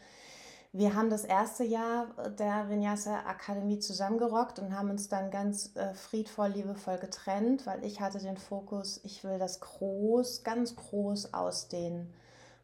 [0.73, 2.07] Wir haben das erste Jahr
[2.39, 8.01] der Vinyasa Akademie zusammengerockt und haben uns dann ganz äh, friedvoll, liebevoll getrennt, weil ich
[8.01, 12.15] hatte den Fokus, ich will das groß, ganz groß ausdehnen,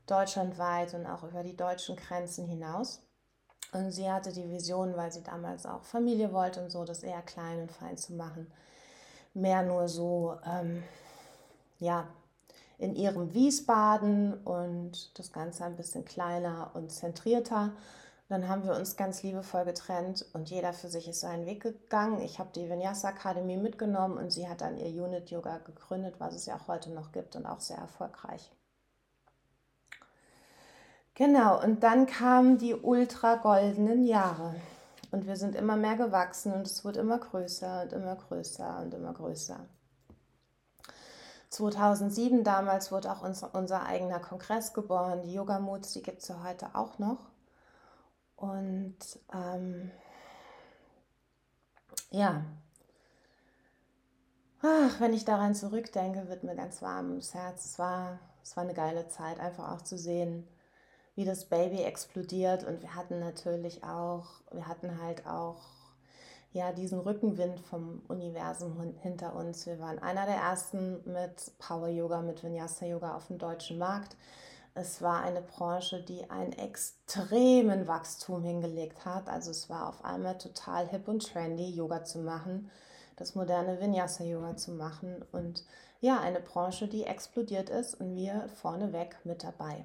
[0.07, 3.03] deutschlandweit und auch über die deutschen Grenzen hinaus.
[3.73, 7.23] Und sie hatte die Vision, weil sie damals auch Familie wollte und so, das eher
[7.23, 8.47] klein und fein zu machen.
[9.35, 10.85] Mehr nur so, ähm,
[11.81, 12.07] ja,
[12.79, 17.73] in ihrem Wiesbaden und das Ganze ein bisschen kleiner und zentrierter.
[18.29, 22.21] Dann haben wir uns ganz liebevoll getrennt und jeder für sich ist seinen Weg gegangen.
[22.21, 26.35] Ich habe die Vinyasa Akademie mitgenommen und sie hat dann ihr Unit Yoga gegründet, was
[26.35, 28.51] es ja auch heute noch gibt und auch sehr erfolgreich.
[31.15, 34.57] Genau, und dann kamen die ultra goldenen Jahre.
[35.12, 38.93] Und wir sind immer mehr gewachsen und es wird immer größer und immer größer und
[38.93, 39.61] immer größer.
[41.57, 45.23] 2007 damals wurde auch unser, unser eigener Kongress geboren.
[45.23, 47.31] Die Yoga Moods, die gibt es ja heute auch noch.
[48.37, 48.97] Und
[49.33, 49.90] ähm,
[52.11, 52.45] ja,
[54.62, 57.64] Ach, wenn ich daran zurückdenke, wird mir ganz warm ums Herz.
[57.66, 60.49] Es war, es war eine geile Zeit, einfach auch zu sehen,
[61.14, 62.64] wie das Baby explodiert.
[62.64, 65.62] Und wir hatten natürlich auch, wir hatten halt auch
[66.57, 69.66] ja diesen Rückenwind vom Universum hinter uns.
[69.66, 74.16] Wir waren einer der ersten mit Power Yoga, mit Vinyasa Yoga auf dem deutschen Markt.
[74.75, 79.29] Es war eine Branche, die einen extremen Wachstum hingelegt hat.
[79.29, 82.71] Also es war auf einmal total hip und trendy, Yoga zu machen,
[83.16, 85.64] das moderne Vinyasa Yoga zu machen und
[86.01, 89.85] ja, eine Branche, die explodiert ist und wir vorneweg mit dabei.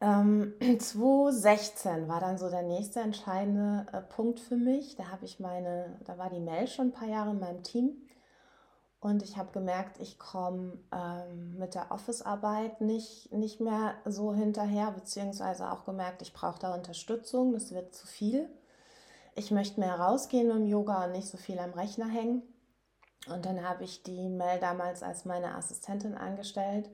[0.00, 4.96] Ähm, 2016 war dann so der nächste entscheidende äh, Punkt für mich.
[4.96, 7.96] Da habe ich meine, da war die Mel schon ein paar Jahre in meinem Team
[9.00, 14.90] und ich habe gemerkt, ich komme ähm, mit der Office-Arbeit nicht, nicht mehr so hinterher,
[14.90, 18.50] beziehungsweise auch gemerkt, ich brauche da Unterstützung, das wird zu viel.
[19.34, 22.42] Ich möchte mehr rausgehen im Yoga und nicht so viel am Rechner hängen.
[23.26, 26.90] Und dann habe ich die Mel damals als meine Assistentin angestellt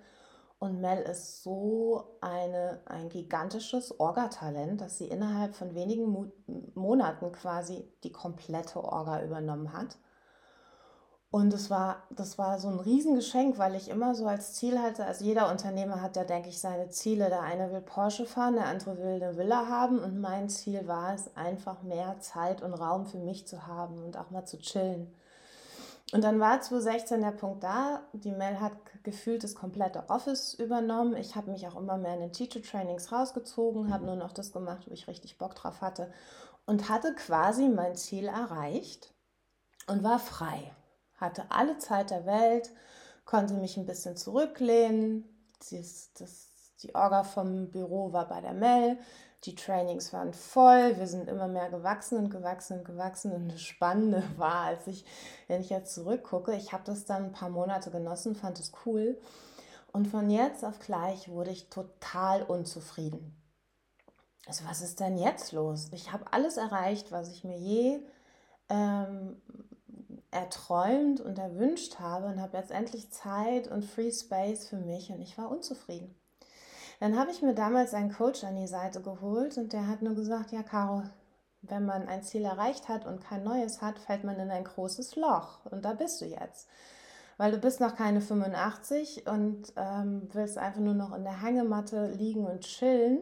[0.58, 6.26] und Mel ist so eine, ein gigantisches Orga-Talent, dass sie innerhalb von wenigen Mo
[6.74, 9.98] Monaten quasi die komplette Orga übernommen hat.
[11.30, 15.04] Und das war, das war so ein Riesengeschenk, weil ich immer so als Ziel hatte,
[15.04, 17.28] also jeder Unternehmer hat ja, denke ich, seine Ziele.
[17.28, 19.98] Der eine will Porsche fahren, der andere will eine Villa haben.
[19.98, 24.16] Und mein Ziel war es, einfach mehr Zeit und Raum für mich zu haben und
[24.16, 25.12] auch mal zu chillen.
[26.12, 31.16] Und dann war 2016 der Punkt da, die Mel hat gefühlt das komplette Office übernommen.
[31.16, 34.86] Ich habe mich auch immer mehr in den Teacher-Trainings rausgezogen, habe nur noch das gemacht,
[34.86, 36.12] wo ich richtig Bock drauf hatte
[36.64, 39.14] und hatte quasi mein Ziel erreicht
[39.88, 40.72] und war frei.
[41.16, 42.70] Hatte alle Zeit der Welt,
[43.24, 45.24] konnte mich ein bisschen zurücklehnen.
[45.70, 48.98] Das, das, die Orga vom Büro war bei der Mel.
[49.44, 53.32] Die Trainings waren voll, wir sind immer mehr gewachsen und gewachsen und gewachsen.
[53.32, 55.04] Und das Spannende war, als ich,
[55.46, 59.18] wenn ich jetzt zurückgucke, ich habe das dann ein paar Monate genossen, fand es cool.
[59.92, 63.34] Und von jetzt auf gleich wurde ich total unzufrieden.
[64.46, 65.88] Also was ist denn jetzt los?
[65.92, 68.00] Ich habe alles erreicht, was ich mir je
[68.68, 69.40] ähm,
[70.30, 75.20] erträumt und erwünscht habe und habe jetzt endlich Zeit und Free Space für mich und
[75.20, 76.14] ich war unzufrieden.
[77.00, 80.14] Dann habe ich mir damals einen Coach an die Seite geholt und der hat nur
[80.14, 81.02] gesagt, ja, Caro,
[81.62, 85.16] wenn man ein Ziel erreicht hat und kein neues hat, fällt man in ein großes
[85.16, 85.64] Loch.
[85.66, 86.68] Und da bist du jetzt.
[87.36, 92.08] Weil du bist noch keine 85 und ähm, willst einfach nur noch in der Hängematte
[92.12, 93.18] liegen und chillen.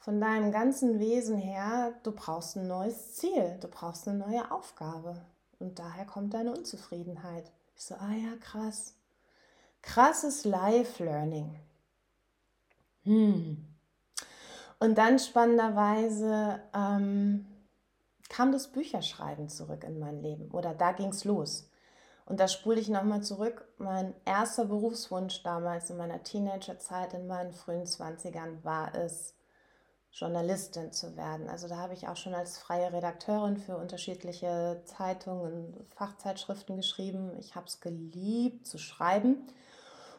[0.00, 5.20] Von deinem ganzen Wesen her, du brauchst ein neues Ziel, du brauchst eine neue Aufgabe.
[5.58, 7.50] Und daher kommt deine Unzufriedenheit.
[7.76, 8.94] Ich so, ah ja, krass.
[9.82, 11.56] Krasses Life Learning.
[13.08, 13.64] Hm.
[14.80, 17.46] Und dann spannenderweise ähm,
[18.28, 21.70] kam das Bücherschreiben zurück in mein Leben oder da ging es los.
[22.26, 23.66] Und da spule ich nochmal zurück.
[23.78, 29.34] Mein erster Berufswunsch damals in meiner Teenagerzeit, in meinen frühen 20ern, war es,
[30.10, 31.48] Journalistin zu werden.
[31.48, 37.32] Also da habe ich auch schon als freie Redakteurin für unterschiedliche Zeitungen, Fachzeitschriften geschrieben.
[37.38, 39.46] Ich habe es geliebt zu schreiben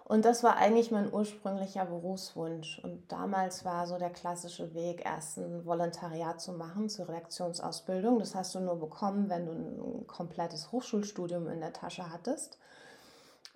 [0.09, 2.79] und das war eigentlich mein ursprünglicher Berufswunsch.
[2.79, 8.17] Und damals war so der klassische Weg, erst ein Volontariat zu machen zur Redaktionsausbildung.
[8.17, 12.57] Das hast du nur bekommen, wenn du ein komplettes Hochschulstudium in der Tasche hattest.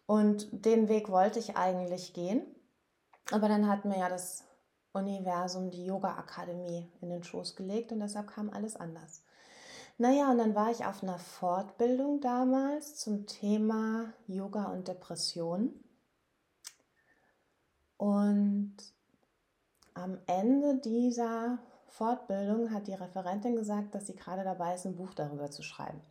[0.06, 2.46] Und den Weg wollte ich eigentlich gehen.
[3.32, 4.44] Aber dann hat mir ja das
[4.92, 9.24] Universum die Yoga-Akademie in den Schoß gelegt und deshalb kam alles anders.
[9.98, 15.80] Naja, und dann war ich auf einer Fortbildung damals zum Thema Yoga und Depression.
[18.04, 18.76] Und
[19.94, 25.14] am Ende dieser Fortbildung hat die Referentin gesagt, dass sie gerade dabei ist, ein Buch
[25.14, 26.02] darüber zu schreiben.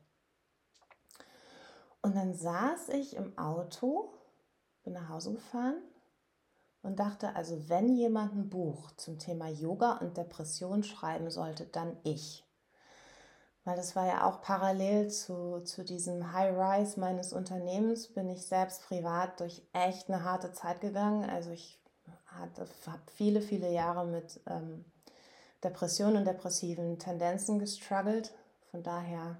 [2.00, 4.10] Und dann saß ich im Auto,
[4.84, 5.82] bin nach Hause gefahren
[6.80, 11.98] und dachte, also wenn jemand ein Buch zum Thema Yoga und Depression schreiben sollte, dann
[12.04, 12.42] ich.
[13.64, 18.82] Weil das war ja auch parallel zu, zu diesem High-Rise meines Unternehmens, bin ich selbst
[18.84, 21.28] privat durch echt eine harte Zeit gegangen.
[21.28, 21.81] Also ich
[22.38, 24.84] habe viele, viele Jahre mit ähm,
[25.62, 28.32] Depressionen und depressiven Tendenzen gestruggelt.
[28.70, 29.36] Von daher,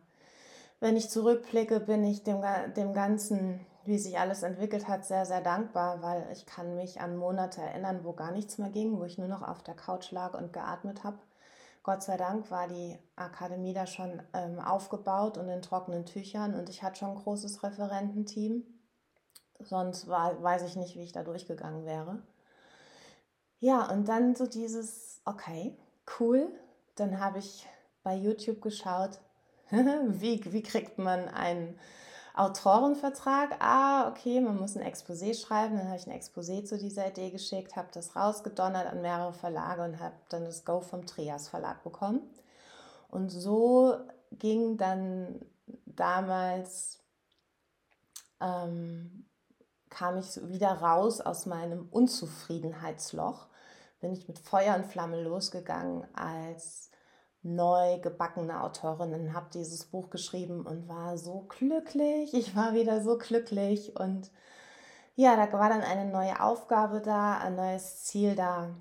[0.81, 2.43] wenn ich zurückblicke, bin ich dem,
[2.77, 7.17] dem Ganzen, wie sich alles entwickelt hat, sehr, sehr dankbar, weil ich kann mich an
[7.17, 10.35] Monate erinnern, wo gar nichts mehr ging, wo ich nur noch auf der Couch lag
[10.35, 11.19] und geatmet habe.
[11.83, 16.69] Gott sei Dank war die Akademie da schon ähm, aufgebaut und in trockenen Tüchern und
[16.69, 18.65] ich hatte schon ein großes Referententeam.
[19.59, 22.23] Sonst war, weiß ich nicht, wie ich da durchgegangen wäre.
[23.63, 25.77] Ja, und dann so dieses, okay,
[26.19, 26.51] cool.
[26.97, 27.65] Dann habe ich
[28.03, 29.21] bei YouTube geschaut,
[29.71, 31.79] wie, wie kriegt man einen
[32.35, 33.55] Autorenvertrag?
[33.61, 35.77] Ah, okay, man muss ein Exposé schreiben.
[35.77, 39.85] Dann habe ich ein Exposé zu dieser Idee geschickt, habe das rausgedonnert an mehrere Verlage
[39.85, 42.21] und habe dann das Go vom Trias Verlag bekommen.
[43.11, 43.97] Und so
[44.33, 45.39] ging dann
[45.87, 46.99] damals,
[48.41, 49.25] ähm,
[49.89, 53.52] kam ich wieder raus aus meinem Unzufriedenheitsloch,
[54.03, 56.91] bin ich mit Feuer und Flamme losgegangen als
[57.43, 62.35] neu gebackene Autorin und habe dieses Buch geschrieben und war so glücklich.
[62.35, 64.31] Ich war wieder so glücklich und
[65.15, 68.75] ja, da war dann eine neue Aufgabe da, ein neues Ziel da.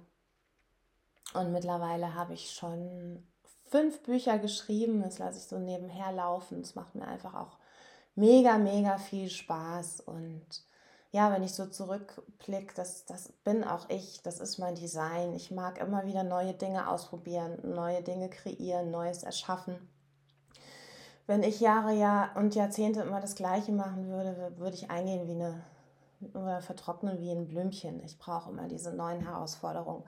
[1.33, 3.25] Und mittlerweile habe ich schon
[3.69, 5.01] fünf Bücher geschrieben.
[5.01, 6.61] Das lasse ich so nebenher laufen.
[6.61, 7.57] Es macht mir einfach auch
[8.15, 10.01] mega, mega viel Spaß.
[10.01, 10.45] Und
[11.11, 15.33] ja, wenn ich so zurückblicke, das, das bin auch ich, das ist mein Design.
[15.33, 19.75] Ich mag immer wieder neue Dinge ausprobieren, neue Dinge kreieren, Neues erschaffen.
[21.27, 25.33] Wenn ich Jahre ja und Jahrzehnte immer das Gleiche machen würde, würde ich eingehen wie
[25.33, 25.61] eine
[26.33, 28.03] oder vertrocknen wie ein Blümchen.
[28.03, 30.03] Ich brauche immer diese neuen Herausforderungen.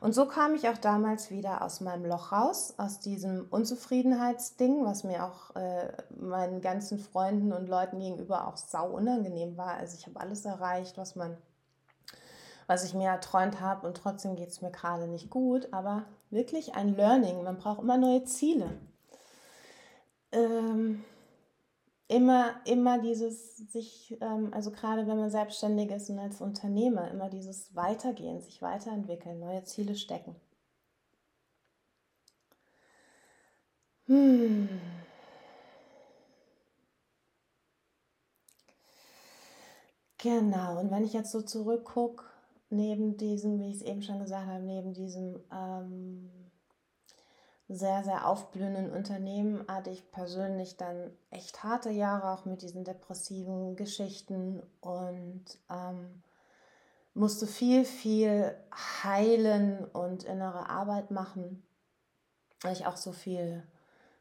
[0.00, 5.04] Und so kam ich auch damals wieder aus meinem Loch raus, aus diesem Unzufriedenheitsding, was
[5.04, 9.74] mir auch äh, meinen ganzen Freunden und Leuten gegenüber auch sau unangenehm war.
[9.74, 11.36] Also ich habe alles erreicht, was man,
[12.66, 15.72] was ich mir erträumt habe und trotzdem geht es mir gerade nicht gut.
[15.72, 17.42] Aber wirklich ein Learning.
[17.42, 18.70] Man braucht immer neue Ziele.
[20.32, 21.04] Ähm,
[22.08, 27.28] immer, immer dieses sich, ähm, also gerade wenn man selbstständig ist und als Unternehmer, immer
[27.28, 30.34] dieses Weitergehen, sich weiterentwickeln, neue Ziele stecken.
[34.06, 34.68] Hm.
[40.18, 42.24] Genau, und wenn ich jetzt so zurückgucke,
[42.70, 46.30] neben diesem, wie ich es eben schon gesagt habe, neben diesem ähm,
[47.68, 53.76] sehr, sehr aufblühenden Unternehmen hatte ich persönlich dann echt harte Jahre auch mit diesen depressiven
[53.76, 56.22] Geschichten und ähm,
[57.12, 58.54] musste viel, viel
[59.04, 61.62] heilen und innere Arbeit machen,
[62.62, 63.62] weil ich auch so viel,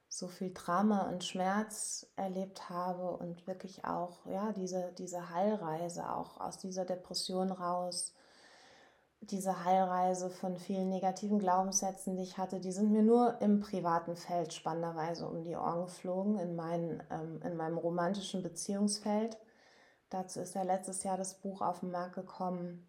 [0.09, 6.41] so viel Drama und Schmerz erlebt habe und wirklich auch ja, diese, diese Heilreise auch
[6.41, 8.13] aus dieser Depression raus
[9.21, 14.15] diese Heilreise von vielen negativen Glaubenssätzen, die ich hatte, die sind mir nur im privaten
[14.15, 19.37] Feld spannenderweise um die Ohren geflogen, in, mein, ähm, in meinem romantischen Beziehungsfeld.
[20.09, 22.87] Dazu ist ja letztes Jahr das Buch auf den Markt gekommen,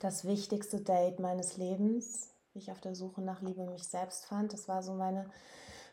[0.00, 4.52] das wichtigste Date meines Lebens, wie ich auf der Suche nach Liebe mich selbst fand.
[4.52, 5.30] Das war so meine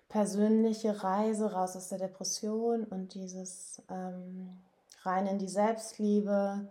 [0.10, 4.58] persönliche Reise raus aus der Depression und dieses ähm,
[5.04, 6.68] rein in die Selbstliebe,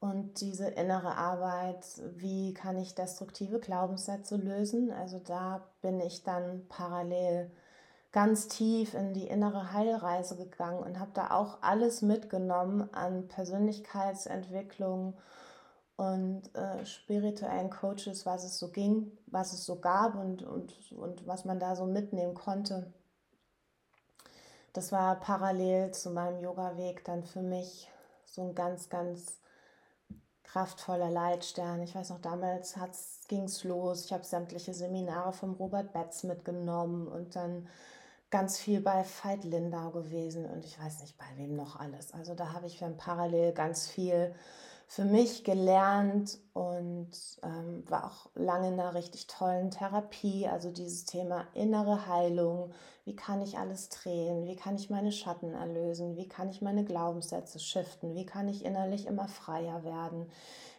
[0.00, 1.84] und diese innere Arbeit,
[2.16, 4.90] wie kann ich destruktive Glaubenssätze lösen?
[4.90, 7.50] Also da bin ich dann parallel
[8.10, 15.18] ganz tief in die innere Heilreise gegangen und habe da auch alles mitgenommen an Persönlichkeitsentwicklung
[15.96, 21.26] und äh, spirituellen Coaches, was es so ging, was es so gab und, und, und
[21.26, 22.90] was man da so mitnehmen konnte.
[24.72, 27.90] Das war parallel zu meinem Yoga-Weg dann für mich
[28.24, 29.39] so ein ganz, ganz
[30.52, 31.80] kraftvoller Leitstern.
[31.82, 32.74] Ich weiß noch, damals
[33.28, 34.06] ging es los.
[34.06, 37.68] Ich habe sämtliche Seminare vom Robert Betz mitgenommen und dann
[38.30, 42.12] ganz viel bei Veit Lindau gewesen und ich weiß nicht, bei wem noch alles.
[42.14, 44.34] Also da habe ich dann parallel ganz viel
[44.90, 47.12] für mich gelernt und
[47.44, 50.48] ähm, war auch lange in einer richtig tollen Therapie.
[50.48, 52.72] Also dieses Thema innere Heilung.
[53.04, 54.46] Wie kann ich alles drehen?
[54.46, 56.16] Wie kann ich meine Schatten erlösen?
[56.16, 58.16] Wie kann ich meine Glaubenssätze shiften?
[58.16, 60.26] Wie kann ich innerlich immer freier werden?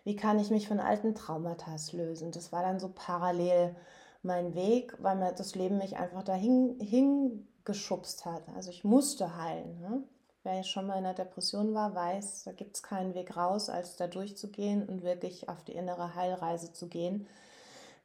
[0.04, 2.34] Wie kann ich mich von alten Traumata lösen?
[2.34, 3.78] Das war dann so parallel
[4.24, 8.44] mein Weg, weil mir das Leben mich einfach dahin hingeschubst hat.
[8.58, 9.80] Also ich musste heilen.
[9.80, 10.04] Ne?
[10.44, 13.96] Wer schon mal in einer Depression war, weiß, da gibt es keinen Weg raus, als
[13.96, 17.28] da durchzugehen und wirklich auf die innere Heilreise zu gehen.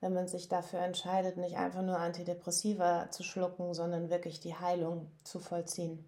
[0.02, 5.10] Wenn man sich dafür entscheidet, nicht einfach nur Antidepressiva zu schlucken, sondern wirklich die Heilung
[5.24, 6.04] zu vollziehen.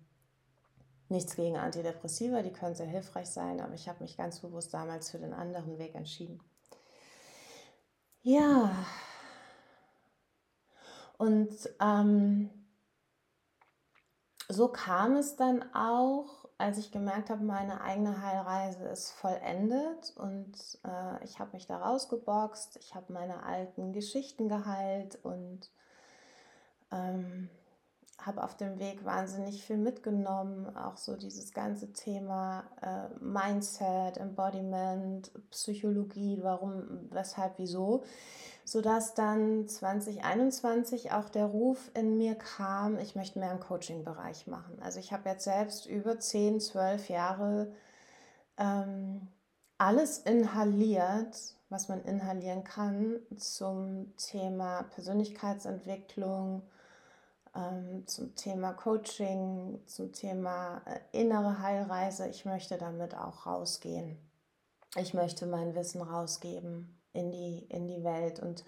[1.09, 5.11] Nichts gegen Antidepressiva, die können sehr hilfreich sein, aber ich habe mich ganz bewusst damals
[5.11, 6.39] für den anderen Weg entschieden.
[8.21, 8.71] Ja.
[11.17, 12.51] Und ähm,
[14.49, 20.57] so kam es dann auch, als ich gemerkt habe, meine eigene Heilreise ist vollendet und
[20.85, 25.71] äh, ich habe mich da rausgeboxt, ich habe meine alten Geschichten geheilt und
[26.91, 27.51] ähm,
[28.19, 35.31] habe auf dem Weg wahnsinnig viel mitgenommen, auch so dieses ganze Thema äh, Mindset, Embodiment,
[35.51, 38.03] Psychologie, warum, weshalb, wieso
[38.69, 44.79] sodass dann 2021 auch der Ruf in mir kam, ich möchte mehr im Coaching-Bereich machen.
[44.83, 47.73] Also ich habe jetzt selbst über 10, 12 Jahre
[48.59, 49.27] ähm,
[49.79, 56.61] alles inhaliert, was man inhalieren kann zum Thema Persönlichkeitsentwicklung,
[57.57, 62.29] ähm, zum Thema Coaching, zum Thema äh, innere Heilreise.
[62.29, 64.19] Ich möchte damit auch rausgehen.
[64.95, 68.41] Ich möchte mein Wissen rausgeben in die, in die Welt.
[68.41, 68.65] Und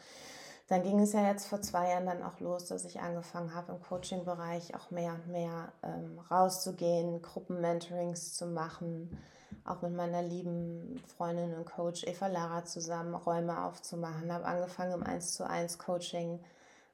[0.68, 3.72] dann ging es ja jetzt vor zwei Jahren dann auch los, dass ich angefangen habe,
[3.72, 9.18] im Coaching-Bereich auch mehr und mehr ähm, rauszugehen, Gruppen-Mentorings zu machen,
[9.64, 15.03] auch mit meiner lieben Freundin und Coach Eva Lara zusammen Räume aufzumachen, habe angefangen im
[15.03, 16.40] 1 zu 1 Coaching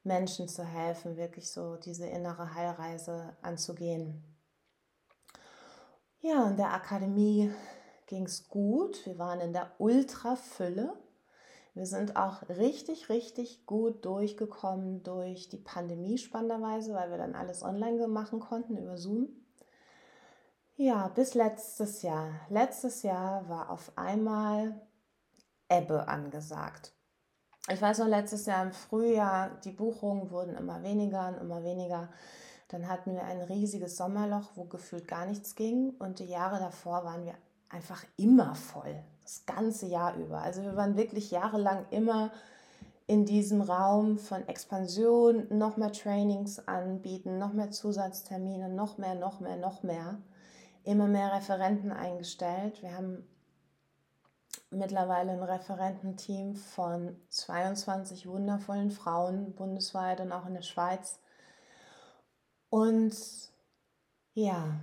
[0.04, 4.22] Menschen zu helfen, wirklich so diese innere Heilreise anzugehen.
[6.20, 7.52] Ja, in der Akademie
[8.07, 9.04] ging es gut.
[9.04, 10.94] Wir waren in der Ultrafülle.
[11.76, 17.62] Wir sind auch richtig, richtig gut durchgekommen durch die Pandemie spannenderweise, weil wir dann alles
[17.62, 19.28] online machen konnten über Zoom.
[20.76, 22.30] Ja, bis letztes Jahr.
[22.48, 24.80] Letztes Jahr war auf einmal
[25.68, 26.94] Ebbe angesagt.
[27.70, 32.08] Ich weiß noch, letztes Jahr im Frühjahr, die Buchungen wurden immer weniger und immer weniger.
[32.68, 35.90] Dann hatten wir ein riesiges Sommerloch, wo gefühlt gar nichts ging.
[35.98, 37.34] Und die Jahre davor waren wir
[37.68, 39.04] einfach immer voll.
[39.26, 40.40] Das ganze Jahr über.
[40.40, 42.30] Also wir waren wirklich jahrelang immer
[43.08, 49.40] in diesem Raum von Expansion, noch mehr Trainings anbieten, noch mehr Zusatztermine, noch mehr, noch
[49.40, 50.18] mehr, noch mehr.
[50.84, 52.80] Immer mehr Referenten eingestellt.
[52.82, 53.26] Wir haben
[54.70, 61.18] mittlerweile ein Referententeam von 22 wundervollen Frauen bundesweit und auch in der Schweiz.
[62.68, 63.16] Und
[64.34, 64.78] ja,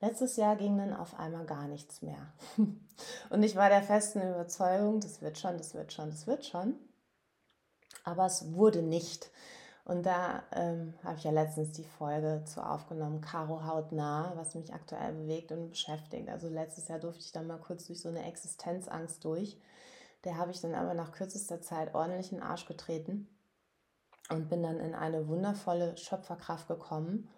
[0.00, 2.32] letztes Jahr ging dann auf einmal gar nichts mehr.
[3.30, 6.74] Und ich war der festen Überzeugung, das wird schon, das wird schon, das wird schon.
[8.04, 9.30] Aber es wurde nicht.
[9.84, 14.72] Und da ähm, habe ich ja letztens die Folge zu aufgenommen, Caro hautnah, was mich
[14.72, 16.28] aktuell bewegt und beschäftigt.
[16.28, 19.60] Also letztes Jahr durfte ich dann mal kurz durch so eine Existenzangst durch.
[20.24, 23.28] Der habe ich dann aber nach kürzester Zeit ordentlich in den Arsch getreten
[24.30, 27.28] und bin dann in eine wundervolle Schöpferkraft gekommen.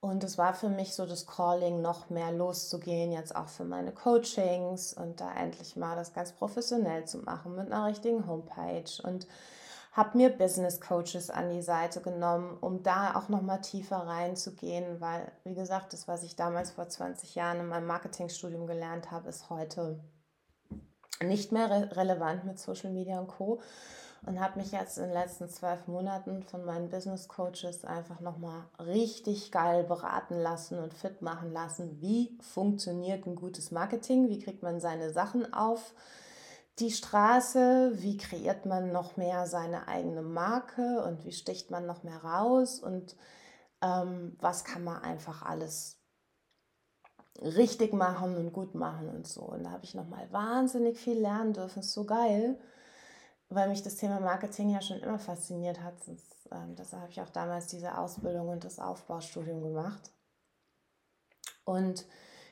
[0.00, 3.92] Und es war für mich so das Calling, noch mehr loszugehen, jetzt auch für meine
[3.92, 9.26] Coachings und da endlich mal das ganz professionell zu machen mit einer richtigen Homepage und
[9.92, 15.00] habe mir Business Coaches an die Seite genommen, um da auch noch mal tiefer reinzugehen,
[15.00, 19.28] weil, wie gesagt, das, was ich damals vor 20 Jahren in meinem Marketingstudium gelernt habe,
[19.28, 19.98] ist heute
[21.20, 23.60] nicht mehr re relevant mit Social Media und Co.
[24.26, 28.64] Und habe mich jetzt in den letzten zwölf Monaten von meinen Business Coaches einfach nochmal
[28.78, 32.00] richtig geil beraten lassen und fit machen lassen.
[32.00, 34.28] Wie funktioniert ein gutes Marketing?
[34.28, 35.94] Wie kriegt man seine Sachen auf?
[36.78, 42.04] die Straße, wie kreiert man noch mehr seine eigene Marke und wie sticht man noch
[42.04, 43.16] mehr raus und
[43.82, 46.00] ähm, was kann man einfach alles
[47.40, 49.42] richtig machen und gut machen und so.
[49.42, 51.80] Und da habe ich nochmal wahnsinnig viel lernen dürfen.
[51.80, 52.58] Ist so geil,
[53.48, 55.94] weil mich das Thema Marketing ja schon immer fasziniert hat.
[56.50, 60.10] Ähm, deshalb habe ich auch damals diese Ausbildung und das Aufbaustudium gemacht.
[61.64, 62.06] Und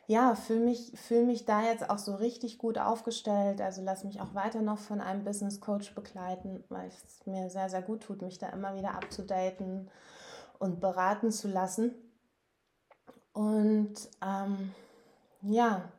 [0.07, 3.61] ja, fühle mich, fühl mich da jetzt auch so richtig gut aufgestellt.
[3.61, 7.69] Also lass mich auch weiter noch von einem Business Coach begleiten, weil es mir sehr,
[7.69, 9.91] sehr gut tut, mich da immer wieder abzudaten
[10.59, 11.95] und beraten zu lassen.
[13.33, 13.95] Und
[14.25, 14.73] ähm,
[15.43, 15.93] ja,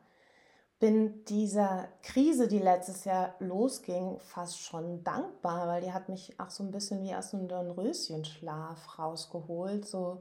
[0.78, 6.50] bin dieser Krise, die letztes Jahr losging, fast schon dankbar, weil die hat mich auch
[6.50, 9.86] so ein bisschen wie aus einem Dornröschenschlaf rausgeholt.
[9.86, 10.20] So,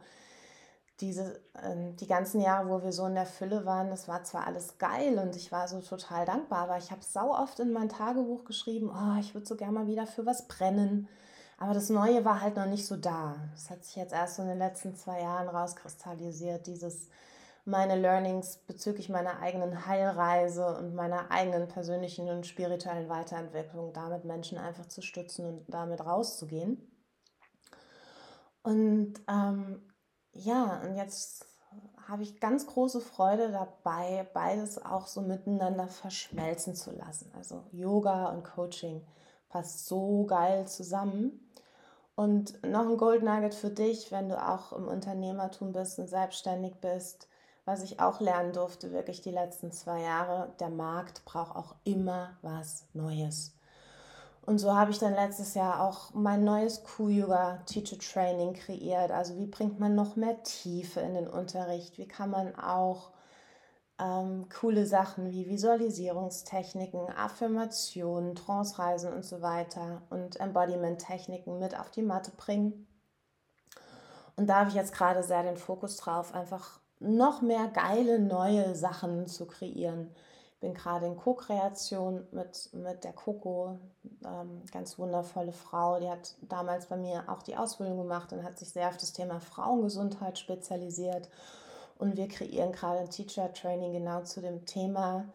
[1.00, 4.48] diese, äh, die ganzen Jahre, wo wir so in der Fülle waren, das war zwar
[4.48, 7.90] alles geil und ich war so total dankbar, aber ich habe sau oft in mein
[7.90, 11.08] Tagebuch geschrieben, oh, ich würde so gerne mal wieder für was brennen.
[11.60, 13.36] Aber das Neue war halt noch nicht so da.
[13.54, 17.10] Das hat sich jetzt erst so in den letzten zwei Jahren rauskristallisiert, dieses
[17.68, 24.58] meine Learnings bezüglich meiner eigenen Heilreise und meiner eigenen persönlichen und spirituellen Weiterentwicklung, damit Menschen
[24.58, 26.90] einfach zu stützen und damit rauszugehen.
[28.64, 29.82] Und ähm,
[30.32, 31.46] ja, und jetzt
[32.08, 37.30] habe ich ganz große Freude dabei, beides auch so miteinander verschmelzen zu lassen.
[37.36, 39.06] Also Yoga und Coaching
[39.50, 41.52] passt so geil zusammen.
[42.16, 46.76] Und noch ein Gold Nugget für dich, wenn du auch im Unternehmertum bist und selbstständig
[46.80, 47.28] bist,
[47.68, 52.38] was ich auch lernen durfte, wirklich die letzten zwei Jahre, der Markt braucht auch immer
[52.42, 53.54] was Neues.
[54.46, 59.12] Und so habe ich dann letztes Jahr auch mein neues Q-Yoga Teacher Training kreiert.
[59.12, 61.98] Also wie bringt man noch mehr Tiefe in den Unterricht?
[61.98, 63.12] Wie kann man auch
[64.00, 72.04] ähm, coole Sachen wie Visualisierungstechniken, Affirmationen, Trance-Reisen und so weiter und Embodiment-Techniken mit auf die
[72.04, 72.88] Matte bringen?
[74.38, 78.76] Und da habe ich jetzt gerade sehr den Fokus drauf, einfach noch mehr geile neue
[78.76, 80.10] Sachen zu kreieren
[80.60, 83.78] bin gerade in Co-Kreation mit, mit der Coco,
[84.26, 86.00] ähm, ganz wundervolle Frau.
[86.00, 89.14] Die hat damals bei mir auch die Ausbildung gemacht und hat sich sehr auf das
[89.14, 91.30] Thema Frauengesundheit spezialisiert.
[92.00, 95.26] Und wir kreieren gerade ein Teacher-Training genau zu dem Thema,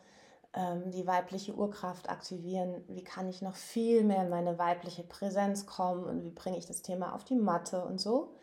[0.54, 2.84] ähm, die weibliche Urkraft aktivieren.
[2.88, 6.66] Wie kann ich noch viel mehr in meine weibliche Präsenz kommen und wie bringe ich
[6.66, 8.34] das Thema auf die Matte und so.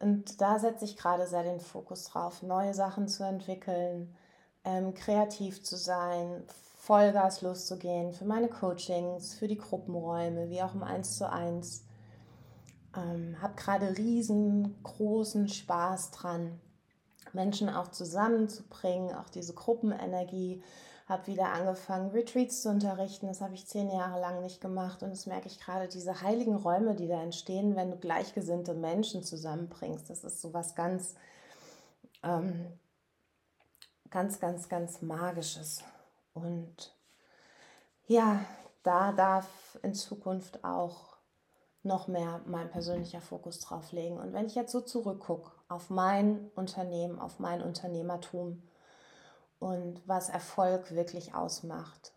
[0.00, 4.16] Und da setze ich gerade sehr den Fokus drauf, neue Sachen zu entwickeln,
[4.64, 6.42] ähm, kreativ zu sein,
[6.76, 11.84] Vollgas loszugehen für meine Coachings, für die Gruppenräume, wie auch im 1 zu 1.
[12.96, 16.58] Ähm, habe gerade riesengroßen Spaß dran,
[17.34, 20.62] Menschen auch zusammenzubringen, auch diese Gruppenenergie.
[21.10, 23.26] Habe wieder angefangen, Retreats zu unterrichten.
[23.26, 25.02] Das habe ich zehn Jahre lang nicht gemacht.
[25.02, 29.22] Und das merke ich gerade, diese heiligen Räume, die da entstehen, wenn du gleichgesinnte Menschen
[29.22, 30.08] zusammenbringst.
[30.08, 31.16] Das ist so was ganz
[32.22, 32.66] ähm,
[34.10, 35.82] ganz, ganz, ganz Magisches.
[36.34, 36.94] Und
[38.06, 38.44] ja,
[38.82, 41.16] da darf in Zukunft auch
[41.82, 44.18] noch mehr mein persönlicher Fokus drauf legen.
[44.18, 48.62] Und wenn ich jetzt so zurückgucke auf mein Unternehmen, auf mein Unternehmertum
[49.60, 52.12] und was Erfolg wirklich ausmacht,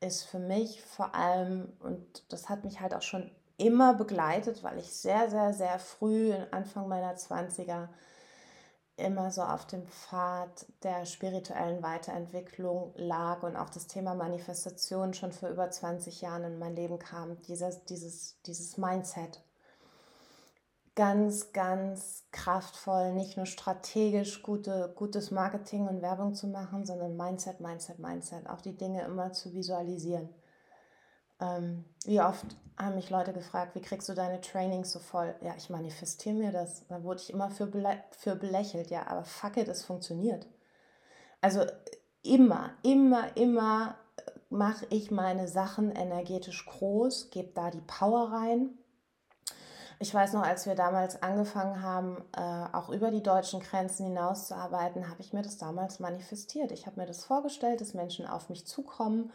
[0.00, 4.78] ist für mich vor allem, und das hat mich halt auch schon immer begleitet, weil
[4.78, 7.88] ich sehr, sehr, sehr früh, Anfang meiner 20er,
[8.96, 15.32] immer so auf dem Pfad der spirituellen Weiterentwicklung lag und auch das Thema Manifestation schon
[15.32, 19.40] vor über 20 Jahren in mein Leben kam, dieses, dieses, dieses Mindset.
[20.98, 27.60] Ganz, ganz kraftvoll, nicht nur strategisch gute, gutes Marketing und Werbung zu machen, sondern Mindset,
[27.60, 30.28] Mindset, Mindset, auch die Dinge immer zu visualisieren.
[31.40, 32.46] Ähm, wie oft
[32.76, 35.36] haben mich Leute gefragt, wie kriegst du deine Trainings so voll?
[35.40, 36.84] Ja, ich manifestiere mir das.
[36.88, 38.90] Da wurde ich immer für, belä für belächelt.
[38.90, 40.48] Ja, aber fuck it, es funktioniert.
[41.40, 41.64] Also
[42.24, 43.94] immer, immer, immer
[44.50, 48.70] mache ich meine Sachen energetisch groß, gebe da die Power rein.
[50.00, 54.46] Ich weiß noch, als wir damals angefangen haben, äh, auch über die deutschen Grenzen hinaus
[54.46, 56.70] zu arbeiten, habe ich mir das damals manifestiert.
[56.70, 59.32] Ich habe mir das vorgestellt, dass Menschen auf mich zukommen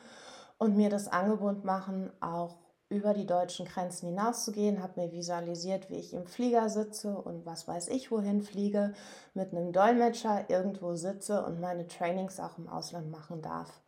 [0.57, 2.55] und mir das Angebot machen, auch
[2.88, 7.68] über die deutschen Grenzen hinauszugehen, habe mir visualisiert, wie ich im Flieger sitze und was
[7.68, 8.93] weiß ich wohin fliege,
[9.34, 13.82] mit einem Dolmetscher irgendwo sitze und meine Trainings auch im Ausland machen darf.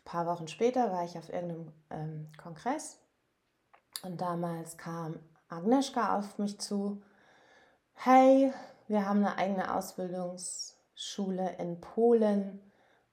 [0.00, 2.98] Ein paar Wochen später war ich auf irgendeinem ähm, Kongress
[4.02, 7.02] und damals kam Agnieszka auf mich zu.
[7.94, 8.52] Hey,
[8.88, 12.60] wir haben eine eigene Ausbildungsschule in Polen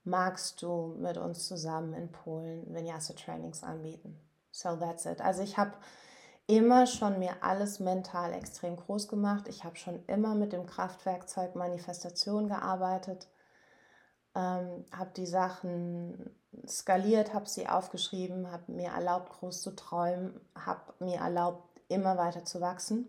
[0.04, 4.20] magst du mit uns zusammen in Polen Vinyasa-Trainings anbieten.
[4.50, 5.20] So that's it.
[5.20, 5.72] Also ich habe
[6.46, 9.48] immer schon mir alles mental extrem groß gemacht.
[9.48, 13.28] Ich habe schon immer mit dem Kraftwerkzeug Manifestation gearbeitet,
[14.34, 16.36] ähm, habe die Sachen
[16.68, 22.44] skaliert, habe sie aufgeschrieben, habe mir erlaubt, groß zu träumen, habe mir erlaubt, immer weiter
[22.44, 23.08] zu wachsen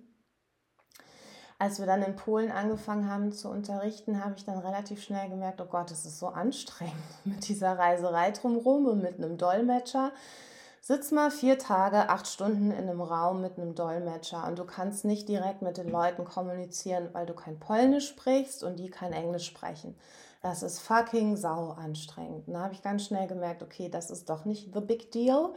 [1.57, 5.61] als wir dann in Polen angefangen haben zu unterrichten, habe ich dann relativ schnell gemerkt,
[5.61, 10.11] oh Gott, es ist so anstrengend mit dieser Reiserei drumherum und mit einem Dolmetscher.
[10.81, 15.03] Sitz mal vier Tage, acht Stunden in einem Raum mit einem Dolmetscher und du kannst
[15.03, 19.47] nicht direkt mit den Leuten kommunizieren, weil du kein Polnisch sprichst und die kein Englisch
[19.47, 19.97] sprechen.
[20.43, 22.43] Das ist fucking sau anstrengend.
[22.47, 25.55] Da habe ich ganz schnell gemerkt, okay, das ist doch nicht the big deal.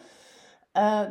[0.73, 1.09] Äh,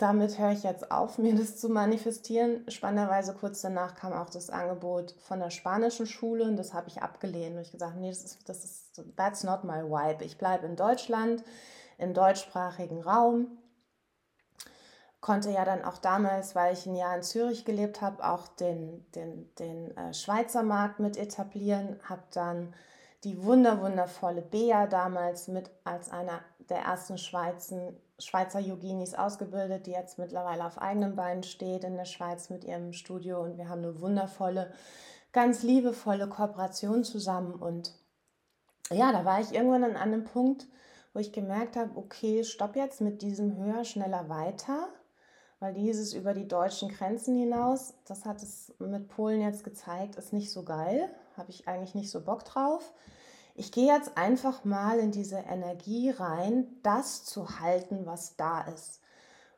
[0.00, 2.64] damit höre ich jetzt auf, mir das zu manifestieren.
[2.70, 7.02] Spannenderweise kurz danach kam auch das Angebot von der spanischen Schule und das habe ich
[7.02, 7.56] abgelehnt.
[7.56, 10.24] Und ich gesagt, nee, das ist, das ist, that's not my vibe.
[10.24, 11.44] Ich bleibe in Deutschland,
[11.98, 13.58] im deutschsprachigen Raum.
[15.20, 19.04] Konnte ja dann auch damals, weil ich ein Jahr in Zürich gelebt habe, auch den,
[19.12, 22.00] den, den äh, Schweizer Markt mit etablieren.
[22.08, 22.74] Habe dann
[23.24, 26.40] die wunder, wundervolle Bea damals mit als einer
[26.70, 32.04] der ersten Schweizen, Schweizer Yoginis ausgebildet, die jetzt mittlerweile auf eigenen Beinen steht in der
[32.04, 33.42] Schweiz mit ihrem Studio.
[33.42, 34.72] Und wir haben eine wundervolle,
[35.32, 37.54] ganz liebevolle Kooperation zusammen.
[37.54, 37.92] Und
[38.90, 40.66] ja, da war ich irgendwann an einem Punkt,
[41.12, 44.88] wo ich gemerkt habe, okay, stopp jetzt mit diesem höher, schneller, weiter,
[45.58, 50.32] weil dieses über die deutschen Grenzen hinaus, das hat es mit Polen jetzt gezeigt, ist
[50.32, 52.92] nicht so geil, habe ich eigentlich nicht so Bock drauf
[53.54, 59.00] ich gehe jetzt einfach mal in diese Energie rein, das zu halten, was da ist.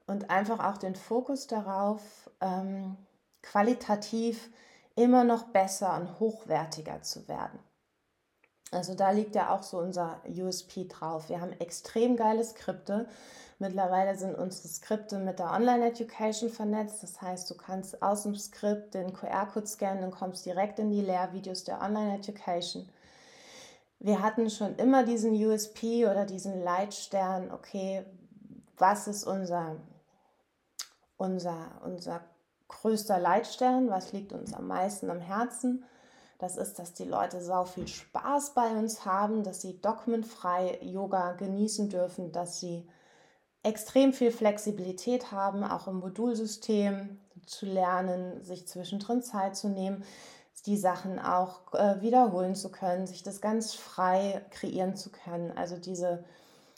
[0.06, 2.02] Und einfach auch den Fokus darauf,
[2.40, 2.96] ähm,
[3.42, 4.50] qualitativ
[4.94, 7.58] immer noch besser und hochwertiger zu werden.
[8.72, 11.28] Also da liegt ja auch so unser USP drauf.
[11.28, 13.06] Wir haben extrem geile Skripte.
[13.58, 17.02] Mittlerweile sind unsere Skripte mit der Online-Education vernetzt.
[17.02, 21.02] Das heißt, du kannst aus dem Skript den QR-Code scannen und kommst direkt in die
[21.02, 22.88] Lehrvideos der Online-Education.
[24.04, 28.04] Wir hatten schon immer diesen USP oder diesen Leitstern, okay,
[28.76, 29.76] was ist unser,
[31.16, 32.20] unser, unser
[32.66, 35.84] größter Leitstern, was liegt uns am meisten am Herzen?
[36.40, 41.34] Das ist, dass die Leute sau viel Spaß bei uns haben, dass sie dogmenfrei Yoga
[41.34, 42.84] genießen dürfen, dass sie
[43.62, 50.02] extrem viel Flexibilität haben, auch im Modulsystem zu lernen, sich zwischendrin Zeit zu nehmen,
[50.66, 55.50] die Sachen auch äh, wiederholen zu können, sich das ganz frei kreieren zu können.
[55.56, 56.24] Also diese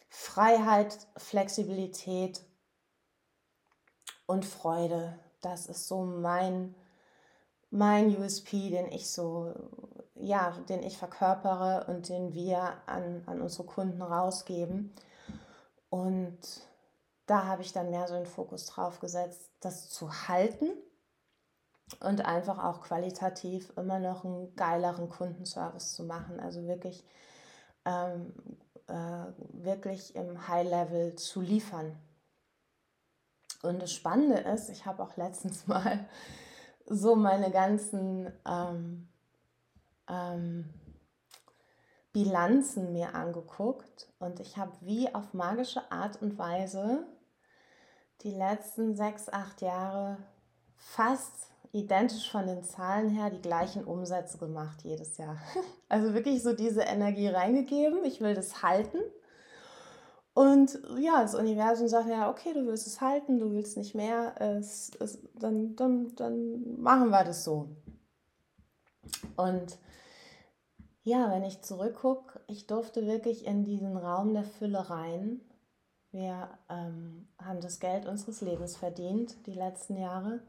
[0.09, 2.43] Freiheit, Flexibilität
[4.27, 6.75] und Freude, das ist so mein,
[7.71, 9.53] mein USP, den ich so,
[10.15, 14.95] ja, den ich verkörpere und den wir an, an unsere Kunden rausgeben.
[15.91, 16.39] Und
[17.27, 20.71] da habe ich dann mehr so den Fokus drauf gesetzt, das zu halten
[22.01, 26.41] und einfach auch qualitativ immer noch einen geileren Kundenservice zu machen.
[26.41, 27.05] Also wirklich,
[27.85, 28.33] ähm,
[28.87, 31.97] äh, wirklich im High-Level zu liefern.
[33.63, 36.07] Und das Spannende ist, ich habe auch letztens mal
[36.87, 39.09] so meine ganzen ähm,
[40.09, 40.69] ähm,
[42.13, 47.05] Bilanzen mir angeguckt und ich habe wie auf magische Art und Weise
[48.21, 50.19] die letzten sechs, acht Jahre
[50.77, 55.37] fast identisch von den Zahlen her die gleichen Umsätze gemacht jedes Jahr.
[55.89, 58.99] Also wirklich so diese Energie reingegeben, ich will das halten.
[60.33, 64.35] Und ja, das Universum sagt ja, okay, du willst es halten, du willst nicht mehr,
[64.41, 67.69] es, es, dann, dann, dann machen wir das so.
[69.37, 69.79] Und
[71.05, 75.41] ja, wenn ich zurückgucke, ich durfte wirklich in diesen Raum der Fülle rein.
[76.11, 80.41] Wir ähm, haben das Geld unseres Lebens verdient, die letzten Jahre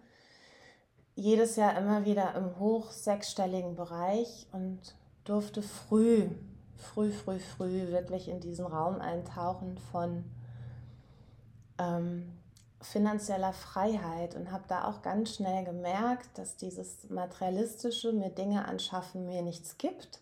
[1.16, 6.30] jedes Jahr immer wieder im hoch sechsstelligen Bereich und durfte früh,
[6.76, 10.26] früh, früh, früh wirklich in diesen Raum eintauchen von
[11.80, 12.34] ähm,
[12.82, 19.26] finanzieller Freiheit und habe da auch ganz schnell gemerkt, dass dieses materialistische, mir Dinge anschaffen,
[19.26, 20.22] mir nichts gibt.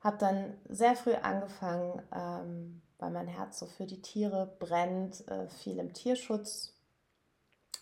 [0.00, 5.48] Habe dann sehr früh angefangen, ähm, weil mein Herz so für die Tiere brennt, äh,
[5.48, 6.74] viel im Tierschutz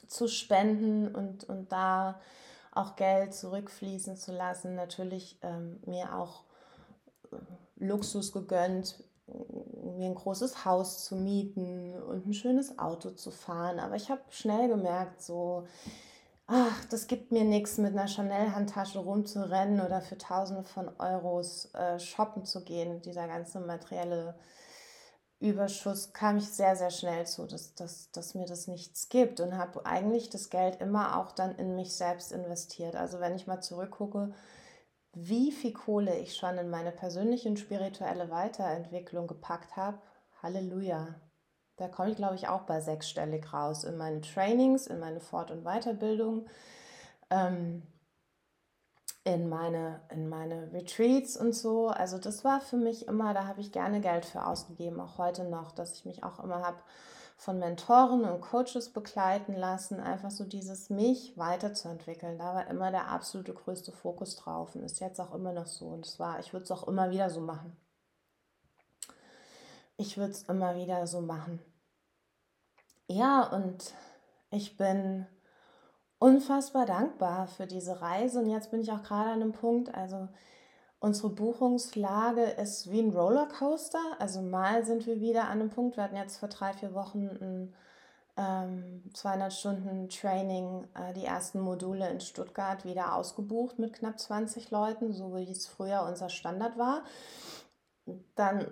[0.08, 2.20] zu spenden und, und da
[2.72, 4.74] auch Geld zurückfließen zu lassen.
[4.74, 6.44] Natürlich ähm, mir auch
[7.32, 7.36] äh,
[7.76, 13.78] Luxus gegönnt, mir ein großes Haus zu mieten und ein schönes Auto zu fahren.
[13.78, 15.66] Aber ich habe schnell gemerkt, so,
[16.46, 21.98] ach, das gibt mir nichts, mit einer Chanel-Handtasche rumzurennen oder für Tausende von Euros äh,
[21.98, 23.02] shoppen zu gehen.
[23.02, 24.34] Dieser ganze materielle
[25.40, 29.56] Überschuss kam ich sehr, sehr schnell zu, dass, dass, dass mir das nichts gibt und
[29.56, 32.96] habe eigentlich das Geld immer auch dann in mich selbst investiert.
[32.96, 34.32] Also wenn ich mal zurückgucke,
[35.14, 39.98] wie viel Kohle ich schon in meine persönliche und spirituelle Weiterentwicklung gepackt habe,
[40.42, 41.14] Halleluja.
[41.76, 43.84] Da komme ich, glaube ich, auch bei sechsstellig raus.
[43.84, 46.46] In meine Trainings, in meine Fort- und Weiterbildung.
[47.30, 47.82] Ähm,
[49.34, 51.88] in meine, in meine Retreats und so.
[51.88, 55.44] Also das war für mich immer, da habe ich gerne Geld für ausgegeben, auch heute
[55.44, 56.78] noch, dass ich mich auch immer habe
[57.36, 62.38] von Mentoren und Coaches begleiten lassen, einfach so dieses mich weiterzuentwickeln.
[62.38, 65.86] Da war immer der absolute größte Fokus drauf und ist jetzt auch immer noch so.
[65.86, 67.76] Und es war, ich würde es auch immer wieder so machen.
[69.98, 71.60] Ich würde es immer wieder so machen.
[73.06, 73.94] Ja, und
[74.50, 75.26] ich bin
[76.18, 78.40] unfassbar dankbar für diese Reise.
[78.40, 80.28] Und jetzt bin ich auch gerade an einem Punkt, also
[81.00, 84.16] unsere Buchungslage ist wie ein Rollercoaster.
[84.18, 87.28] Also mal sind wir wieder an einem Punkt, wir hatten jetzt vor drei, vier Wochen
[87.28, 87.74] ein
[88.36, 94.70] ähm, 200 Stunden Training, äh, die ersten Module in Stuttgart wieder ausgebucht mit knapp 20
[94.70, 97.02] Leuten, so wie es früher unser Standard war.
[98.36, 98.66] Dann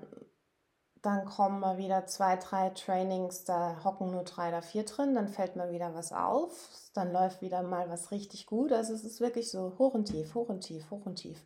[1.07, 5.29] dann kommen mal wieder zwei, drei Trainings, da hocken nur drei oder vier drin, dann
[5.29, 8.73] fällt mal wieder was auf, dann läuft wieder mal was richtig gut.
[8.73, 11.39] Also es ist wirklich so hoch und tief, hoch und tief, hoch und tief.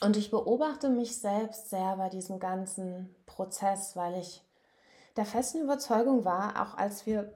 [0.00, 4.42] Und ich beobachte mich selbst sehr bei diesem ganzen Prozess, weil ich
[5.16, 7.34] der festen Überzeugung war, auch als wir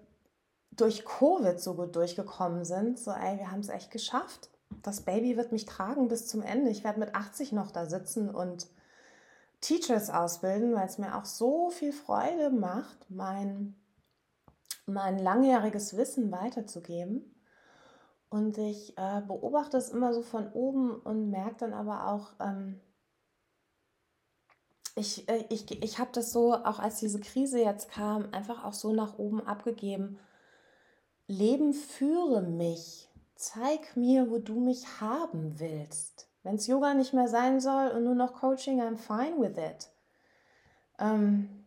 [0.71, 4.49] durch Covid so gut durchgekommen sind, so ey, wir haben es echt geschafft.
[4.83, 6.71] Das Baby wird mich tragen bis zum Ende.
[6.71, 8.67] Ich werde mit 80 noch da sitzen und
[9.61, 13.75] Teachers ausbilden, weil es mir auch so viel Freude macht, mein,
[14.87, 17.33] mein langjähriges Wissen weiterzugeben.
[18.29, 22.81] Und ich äh, beobachte es immer so von oben und merke dann aber auch, ähm,
[24.97, 28.73] ich, äh, ich, ich habe das so, auch als diese Krise jetzt kam, einfach auch
[28.73, 30.19] so nach oben abgegeben.
[31.29, 33.09] Leben führe mich.
[33.37, 36.27] zeig mir, wo du mich haben willst.
[36.47, 39.89] Wenn es Yoga nicht mehr sein soll und nur noch Coaching, I'm fine with it.
[41.01, 41.65] Ähm,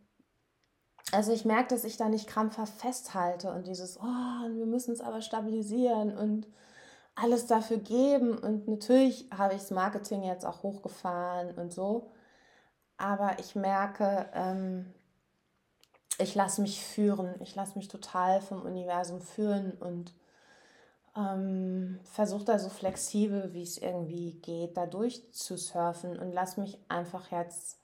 [1.12, 5.02] also ich merke, dass ich da nicht krampfhaft festhalte und dieses, oh, wir müssen es
[5.02, 6.46] aber stabilisieren und
[7.14, 8.38] alles dafür geben.
[8.38, 12.10] Und natürlich habe ich das Marketing jetzt auch hochgefahren und so.
[12.96, 14.94] Aber ich merke, ähm,
[16.18, 17.34] ich lasse mich führen.
[17.40, 20.14] Ich lasse mich total vom Universum führen und
[21.20, 27.30] ähm, versuche da so flexibel, wie es irgendwie geht, da durchzusurfen und lasse mich einfach
[27.30, 27.78] jetzt,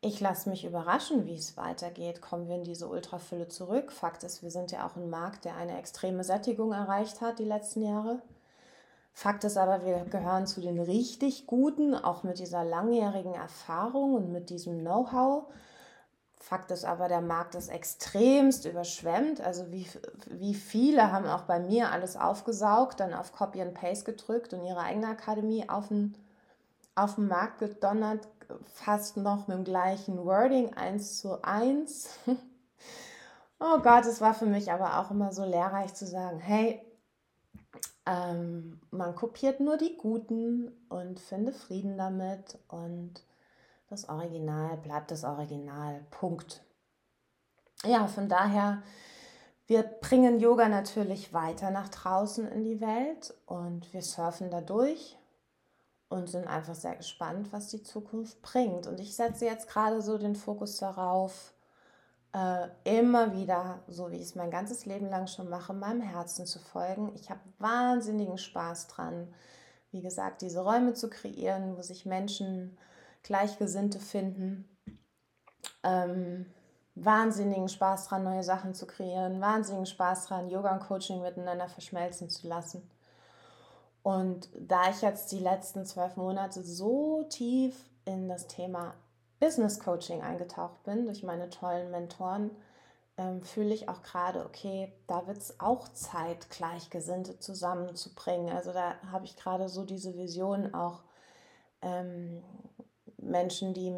[0.00, 2.20] ich lasse mich überraschen, wie es weitergeht.
[2.20, 3.92] Kommen wir in diese Ultrafülle zurück?
[3.92, 7.44] Fakt ist, wir sind ja auch ein Markt, der eine extreme Sättigung erreicht hat die
[7.44, 8.22] letzten Jahre.
[9.12, 14.30] Fakt ist aber, wir gehören zu den richtig Guten, auch mit dieser langjährigen Erfahrung und
[14.30, 15.44] mit diesem Know-how.
[16.46, 19.40] Fakt ist aber, der Markt ist extremst überschwemmt.
[19.40, 19.84] Also wie,
[20.26, 24.64] wie viele haben auch bei mir alles aufgesaugt, dann auf Copy and Paste gedrückt und
[24.64, 26.14] ihre eigene Akademie auf den,
[26.94, 28.28] auf den Markt gedonnert,
[28.72, 32.10] fast noch mit dem gleichen Wording, eins zu eins.
[33.58, 36.80] oh Gott, es war für mich aber auch immer so lehrreich zu sagen, hey,
[38.06, 43.24] ähm, man kopiert nur die Guten und finde Frieden damit und
[43.88, 46.04] das Original bleibt das Original.
[46.10, 46.62] Punkt.
[47.84, 48.82] Ja, von daher,
[49.66, 55.16] wir bringen Yoga natürlich weiter nach draußen in die Welt und wir surfen da durch
[56.08, 58.86] und sind einfach sehr gespannt, was die Zukunft bringt.
[58.86, 61.52] Und ich setze jetzt gerade so den Fokus darauf,
[62.32, 66.46] äh, immer wieder, so wie ich es mein ganzes Leben lang schon mache, meinem Herzen
[66.46, 67.12] zu folgen.
[67.14, 69.32] Ich habe wahnsinnigen Spaß dran,
[69.90, 72.76] wie gesagt, diese Räume zu kreieren, wo sich Menschen,
[73.26, 74.68] Gleichgesinnte finden.
[75.82, 76.46] Ähm,
[76.94, 82.30] wahnsinnigen Spaß dran, neue Sachen zu kreieren, wahnsinnigen Spaß dran, Yoga und Coaching miteinander verschmelzen
[82.30, 82.88] zu lassen.
[84.02, 87.74] Und da ich jetzt die letzten zwölf Monate so tief
[88.04, 88.94] in das Thema
[89.40, 92.50] Business Coaching eingetaucht bin durch meine tollen Mentoren,
[93.18, 98.54] ähm, fühle ich auch gerade, okay, da wird es auch Zeit, Gleichgesinnte zusammenzubringen.
[98.54, 101.02] Also da habe ich gerade so diese Vision auch
[101.82, 102.42] ähm,
[103.18, 103.94] Menschen, die,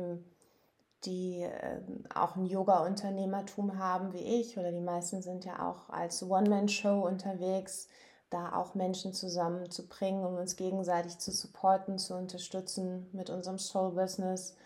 [1.05, 1.81] die äh,
[2.15, 7.89] auch ein Yoga-Unternehmertum haben wie ich oder die meisten sind ja auch als One-Man-Show unterwegs,
[8.31, 14.57] da auch Menschen zusammenzubringen, um uns gegenseitig zu supporten, zu unterstützen mit unserem Soul-Business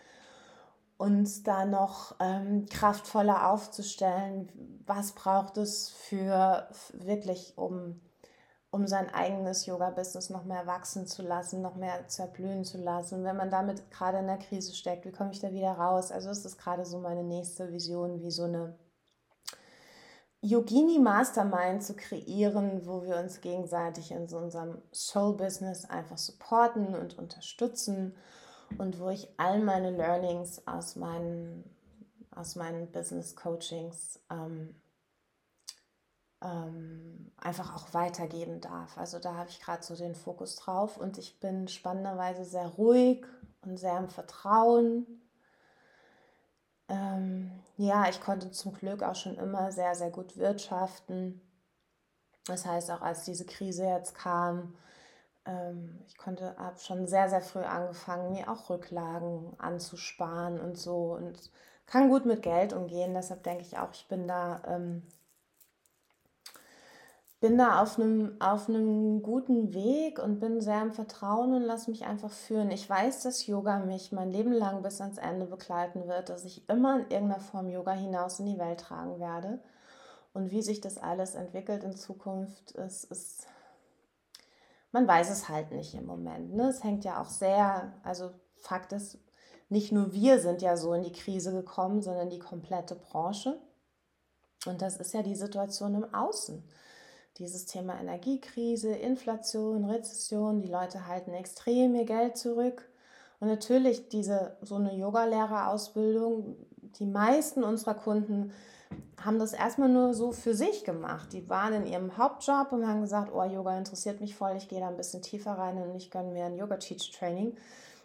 [0.97, 4.49] uns da noch ähm, kraftvoller aufzustellen.
[4.85, 7.99] Was braucht es für wirklich, um,
[8.73, 13.23] um sein eigenes Yoga-Business noch mehr wachsen zu lassen, noch mehr zerblühen zu lassen?
[13.23, 16.11] Wenn man damit gerade in der Krise steckt, wie komme ich da wieder raus?
[16.11, 18.75] Also das ist gerade so meine nächste Vision, wie so eine
[20.41, 27.19] Yogini Mastermind zu kreieren, wo wir uns gegenseitig in so unserem Soul-Business einfach supporten und
[27.19, 28.15] unterstützen
[28.79, 31.63] und wo ich all meine Learnings aus meinen,
[32.31, 34.75] aus meinen Business Coachings ähm,
[36.43, 38.97] ähm, einfach auch weitergeben darf.
[38.97, 43.25] Also da habe ich gerade so den Fokus drauf und ich bin spannenderweise sehr ruhig
[43.61, 45.05] und sehr im Vertrauen.
[46.89, 51.41] Ähm, ja, ich konnte zum Glück auch schon immer sehr, sehr gut wirtschaften.
[52.45, 54.75] Das heißt, auch als diese Krise jetzt kam,
[55.45, 61.13] ähm, ich konnte, habe schon sehr, sehr früh angefangen, mir auch Rücklagen anzusparen und so
[61.13, 61.51] und
[61.85, 63.13] kann gut mit Geld umgehen.
[63.13, 65.03] Deshalb denke ich auch, ich bin da, ähm,
[67.43, 71.91] bin da auf einem, auf einem guten Weg und bin sehr im Vertrauen und lasse
[71.91, 72.71] mich einfach führen.
[72.71, 76.69] Ich weiß, dass Yoga mich mein Leben lang bis ans Ende begleiten wird, dass ich
[76.69, 79.59] immer in irgendeiner Form Yoga hinaus in die Welt tragen werde.
[80.31, 83.45] Und wie sich das alles entwickelt in Zukunft, ist, ist
[84.93, 86.53] man weiß es halt nicht im Moment.
[86.53, 86.69] Ne?
[86.69, 89.17] Es hängt ja auch sehr, also Fakt ist,
[89.67, 93.59] nicht nur wir sind ja so in die Krise gekommen, sondern die komplette Branche.
[94.65, 96.63] Und das ist ja die Situation im Außen.
[97.37, 102.89] Dieses Thema Energiekrise, Inflation, Rezession, die Leute halten extrem ihr Geld zurück.
[103.39, 106.55] Und natürlich diese so eine Yogalehrerausbildung,
[106.99, 108.53] die meisten unserer Kunden
[109.23, 111.33] haben das erstmal nur so für sich gemacht.
[111.33, 114.79] Die waren in ihrem Hauptjob und haben gesagt, oh, Yoga interessiert mich voll, ich gehe
[114.79, 117.55] da ein bisschen tiefer rein und ich gönne mir ein Yoga-Teach-Training.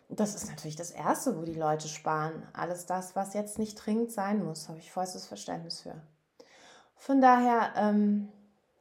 [0.08, 2.42] Das ist natürlich das Erste, wo die Leute sparen.
[2.54, 5.94] Alles das, was jetzt nicht dringend sein muss, habe ich vollstes Verständnis für.
[6.96, 8.28] Von daher, ähm,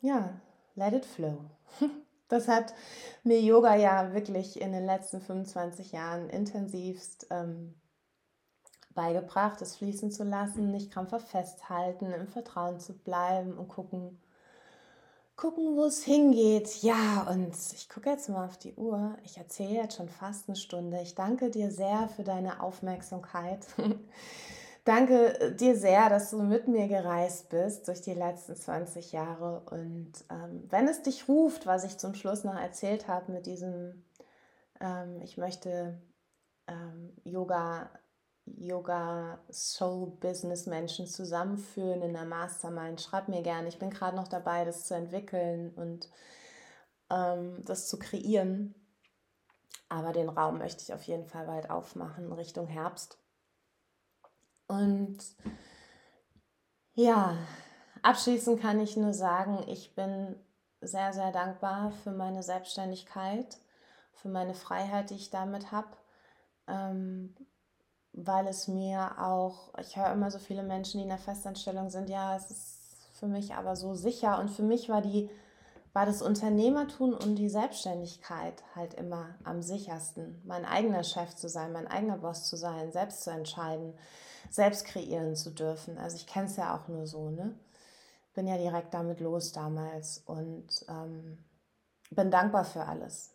[0.02, 0.40] ja,
[0.76, 1.40] let it flow.
[2.30, 2.74] Das hat
[3.24, 7.74] mir Yoga ja wirklich in den letzten 25 Jahren intensivst ähm,
[8.94, 14.20] beigebracht, es fließen zu lassen, nicht krampfhaft festhalten, im Vertrauen zu bleiben und gucken,
[15.38, 16.82] gucken, wo es hingeht.
[16.82, 19.16] Ja, und ich gucke jetzt mal auf die Uhr.
[19.24, 21.00] Ich erzähle jetzt schon fast eine Stunde.
[21.02, 23.66] Ich danke dir sehr für deine Aufmerksamkeit.
[24.88, 29.62] danke dir sehr, dass du mit mir gereist bist durch die letzten 20 Jahre.
[29.70, 34.06] Und ähm, wenn es dich ruft, was ich zum Schluss noch erzählt habe mit diesem,
[34.80, 36.02] ähm, ich möchte
[36.68, 37.90] ähm, Yoga
[38.56, 43.02] Yoga Soul Business Menschen zusammenführen in der Mastermind.
[43.02, 43.68] Schreib mir gerne.
[43.68, 46.10] Ich bin gerade noch dabei, das zu entwickeln und
[47.10, 48.74] ähm, das zu kreieren.
[49.90, 53.18] Aber den Raum möchte ich auf jeden Fall bald aufmachen Richtung Herbst.
[54.68, 55.18] Und
[56.94, 57.38] ja,
[58.02, 60.36] abschließend kann ich nur sagen, ich bin
[60.82, 63.58] sehr, sehr dankbar für meine Selbstständigkeit,
[64.14, 65.90] für meine Freiheit, die ich damit habe.
[66.68, 67.36] Ähm,
[68.14, 72.10] weil es mir auch, ich höre immer so viele Menschen, die in der Festanstellung sind,
[72.10, 74.40] ja, es ist für mich aber so sicher.
[74.40, 75.30] Und für mich war die,
[75.94, 80.42] war das Unternehmertum und die Selbstständigkeit halt immer am sichersten.
[80.46, 83.98] Mein eigener Chef zu sein, mein eigener Boss zu sein, selbst zu entscheiden,
[84.50, 85.98] selbst kreieren zu dürfen.
[85.98, 87.58] Also ich kenne es ja auch nur so, ne?
[88.34, 91.44] Bin ja direkt damit los damals und ähm,
[92.12, 93.34] bin dankbar für alles.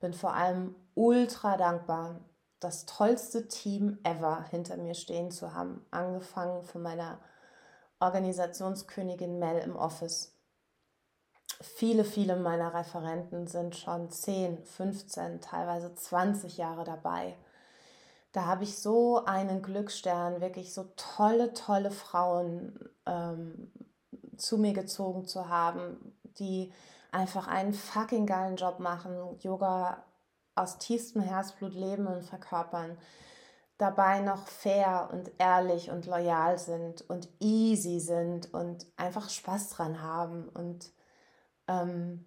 [0.00, 2.20] Bin vor allem ultra dankbar,
[2.60, 7.18] das tollste Team ever hinter mir stehen zu haben, angefangen von meiner
[8.00, 10.33] Organisationskönigin Mel im Office.
[11.60, 17.36] Viele, viele meiner Referenten sind schon 10, 15, teilweise 20 Jahre dabei.
[18.32, 23.70] Da habe ich so einen Glücksstern, wirklich so tolle, tolle Frauen ähm,
[24.36, 26.72] zu mir gezogen zu haben, die
[27.12, 30.02] einfach einen fucking geilen Job machen, Yoga
[30.56, 32.98] aus tiefstem Herzblut leben und verkörpern,
[33.78, 40.02] dabei noch fair und ehrlich und loyal sind und easy sind und einfach Spaß dran
[40.02, 40.48] haben.
[40.48, 40.90] Und
[41.68, 42.24] ähm,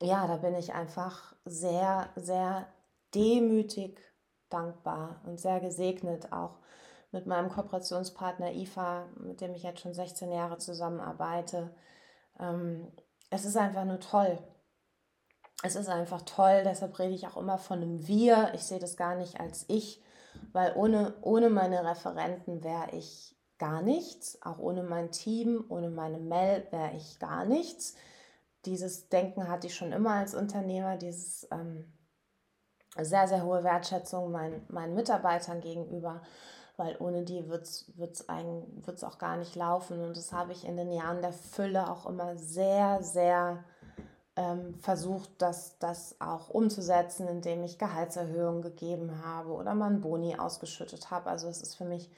[0.00, 2.66] ja, da bin ich einfach sehr, sehr
[3.14, 3.98] demütig
[4.50, 6.58] dankbar und sehr gesegnet auch
[7.12, 11.74] mit meinem Kooperationspartner IFA, mit dem ich jetzt schon 16 Jahre zusammenarbeite.
[12.38, 12.92] Ähm,
[13.30, 14.38] es ist einfach nur toll
[15.62, 18.52] es ist einfach toll, deshalb rede ich auch immer von einem Wir.
[18.54, 20.02] Ich sehe das gar nicht als ich,
[20.52, 24.40] weil ohne, ohne meine Referenten wäre ich gar nichts.
[24.42, 27.96] Auch ohne mein Team, ohne meine Mel wäre ich gar nichts.
[28.66, 31.92] Dieses Denken hatte ich schon immer als Unternehmer, dieses ähm,
[32.98, 36.22] sehr, sehr hohe Wertschätzung mein, meinen Mitarbeitern gegenüber,
[36.76, 40.02] weil ohne die wird es auch gar nicht laufen.
[40.02, 43.64] Und das habe ich in den Jahren der Fülle auch immer sehr, sehr
[44.36, 50.36] ähm, versucht, das, das auch umzusetzen, indem ich Gehaltserhöhungen gegeben habe oder mal einen Boni
[50.38, 51.30] ausgeschüttet habe.
[51.30, 52.10] Also es ist für mich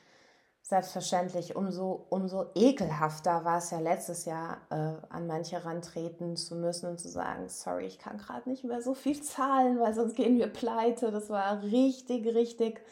[0.69, 6.91] selbstverständlich, umso, umso ekelhafter war es ja letztes Jahr, äh, an manche rantreten zu müssen
[6.91, 10.37] und zu sagen, sorry, ich kann gerade nicht mehr so viel zahlen, weil sonst gehen
[10.37, 11.11] wir pleite.
[11.11, 12.83] Das war richtig, richtig,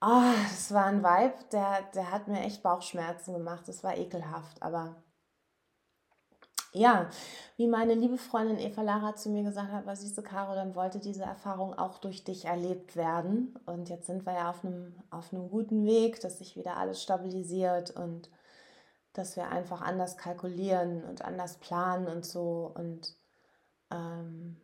[0.00, 3.66] oh, das war ein Vibe, der, der hat mir echt Bauchschmerzen gemacht.
[3.66, 4.94] Das war ekelhaft, aber
[6.72, 7.10] ja,
[7.56, 11.00] wie meine liebe Freundin Eva Lara zu mir gesagt hat, was siehst Caro, dann wollte
[11.00, 13.58] diese Erfahrung auch durch dich erlebt werden.
[13.66, 17.02] Und jetzt sind wir ja auf einem, auf einem guten Weg, dass sich wieder alles
[17.02, 18.30] stabilisiert und
[19.12, 22.72] dass wir einfach anders kalkulieren und anders planen und so.
[22.74, 23.16] Und
[23.90, 24.56] ähm,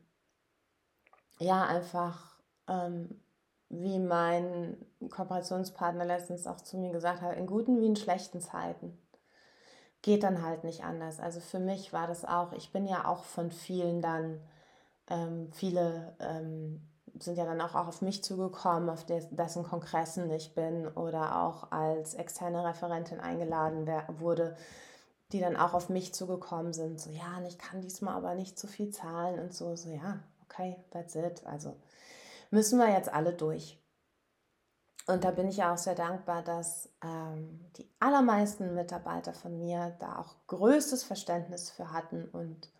[1.41, 2.39] ja, einfach
[2.69, 3.21] ähm,
[3.69, 4.77] wie mein
[5.11, 8.97] Kooperationspartner letztens auch zu mir gesagt hat, in guten wie in schlechten Zeiten
[10.07, 11.19] geht dann halt nicht anders.
[11.19, 14.41] Also für mich war das auch, ich bin ja auch von vielen dann,
[15.11, 16.81] ähm, viele ähm,
[17.19, 21.43] sind ja dann auch, auch auf mich zugekommen, auf des, dessen Kongressen ich bin oder
[21.43, 23.89] auch als externe Referentin eingeladen
[24.21, 24.57] wurde,
[25.33, 27.01] die dann auch auf mich zugekommen sind.
[27.01, 30.77] So, ja, ich kann diesmal aber nicht zu viel zahlen und so, so, ja, okay,
[30.93, 31.45] that's it.
[31.47, 31.75] Also
[32.53, 33.77] müssen wir jetzt alle durch.
[35.07, 39.97] Und da bin ich ja auch sehr dankbar, dass ähm, die allermeisten Mitarbeiter von mir
[40.01, 42.73] da auch größtes Verständnis für hatten und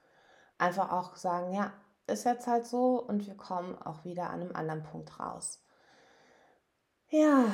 [0.59, 1.73] einfach auch sagen, ja,
[2.09, 5.63] ist jetzt halt so und wir kommen auch wieder an einem anderen Punkt raus.
[7.09, 7.45] Ja,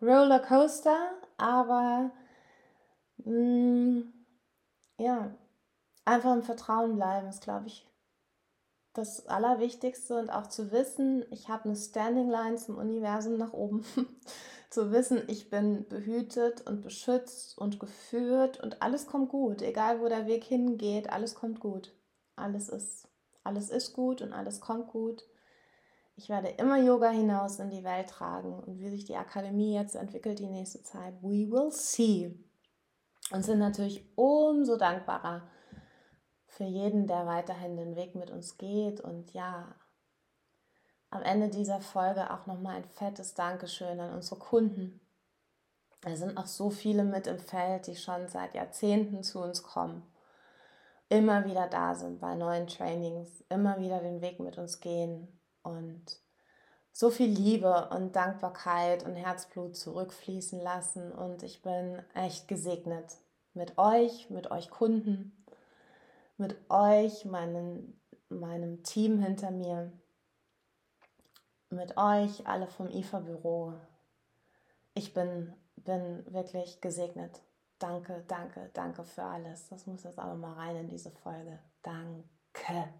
[0.00, 2.10] Rollercoaster, aber
[3.18, 4.12] mh, mm,
[4.96, 5.34] ja,
[6.06, 7.86] einfach im Vertrauen bleiben ist, glaube ich,
[8.94, 13.84] das Allerwichtigste und auch zu wissen, ich habe eine Standing Line zum Universum nach oben.
[14.70, 19.62] zu wissen, ich bin behütet und beschützt und geführt und alles kommt gut.
[19.62, 21.92] Egal wo der Weg hingeht, alles kommt gut.
[22.34, 23.08] Alles ist,
[23.44, 25.24] alles ist gut und alles kommt gut.
[26.16, 29.96] Ich werde immer Yoga hinaus in die Welt tragen und wie sich die Akademie jetzt
[29.96, 32.36] entwickelt die nächste Zeit, we will see.
[33.32, 35.42] Und sind natürlich umso dankbarer
[36.56, 39.00] für jeden, der weiterhin den Weg mit uns geht.
[39.00, 39.74] Und ja,
[41.10, 45.00] am Ende dieser Folge auch nochmal ein fettes Dankeschön an unsere Kunden.
[46.02, 50.02] Es sind auch so viele mit im Feld, die schon seit Jahrzehnten zu uns kommen,
[51.08, 56.04] immer wieder da sind bei neuen Trainings, immer wieder den Weg mit uns gehen und
[56.92, 61.10] so viel Liebe und Dankbarkeit und Herzblut zurückfließen lassen.
[61.10, 63.16] Und ich bin echt gesegnet
[63.54, 65.43] mit euch, mit euch Kunden,
[66.36, 69.92] mit euch, meinen, meinem Team hinter mir,
[71.70, 73.74] mit euch, alle vom IFA-Büro.
[74.94, 77.42] Ich bin, bin wirklich gesegnet.
[77.78, 79.68] Danke, danke, danke für alles.
[79.68, 81.58] Das muss jetzt aber mal rein in diese Folge.
[81.82, 82.94] Danke.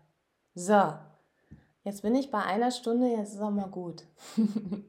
[0.55, 0.93] So,
[1.85, 4.05] Jetzt bin ich bei einer Stunde, jetzt ist auch mal gut.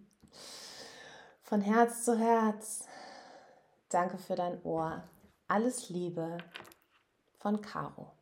[1.41, 2.87] Von Herz zu Herz.
[3.89, 5.03] Danke für dein Ohr.
[5.47, 6.37] Alles Liebe
[7.37, 8.14] von Caro.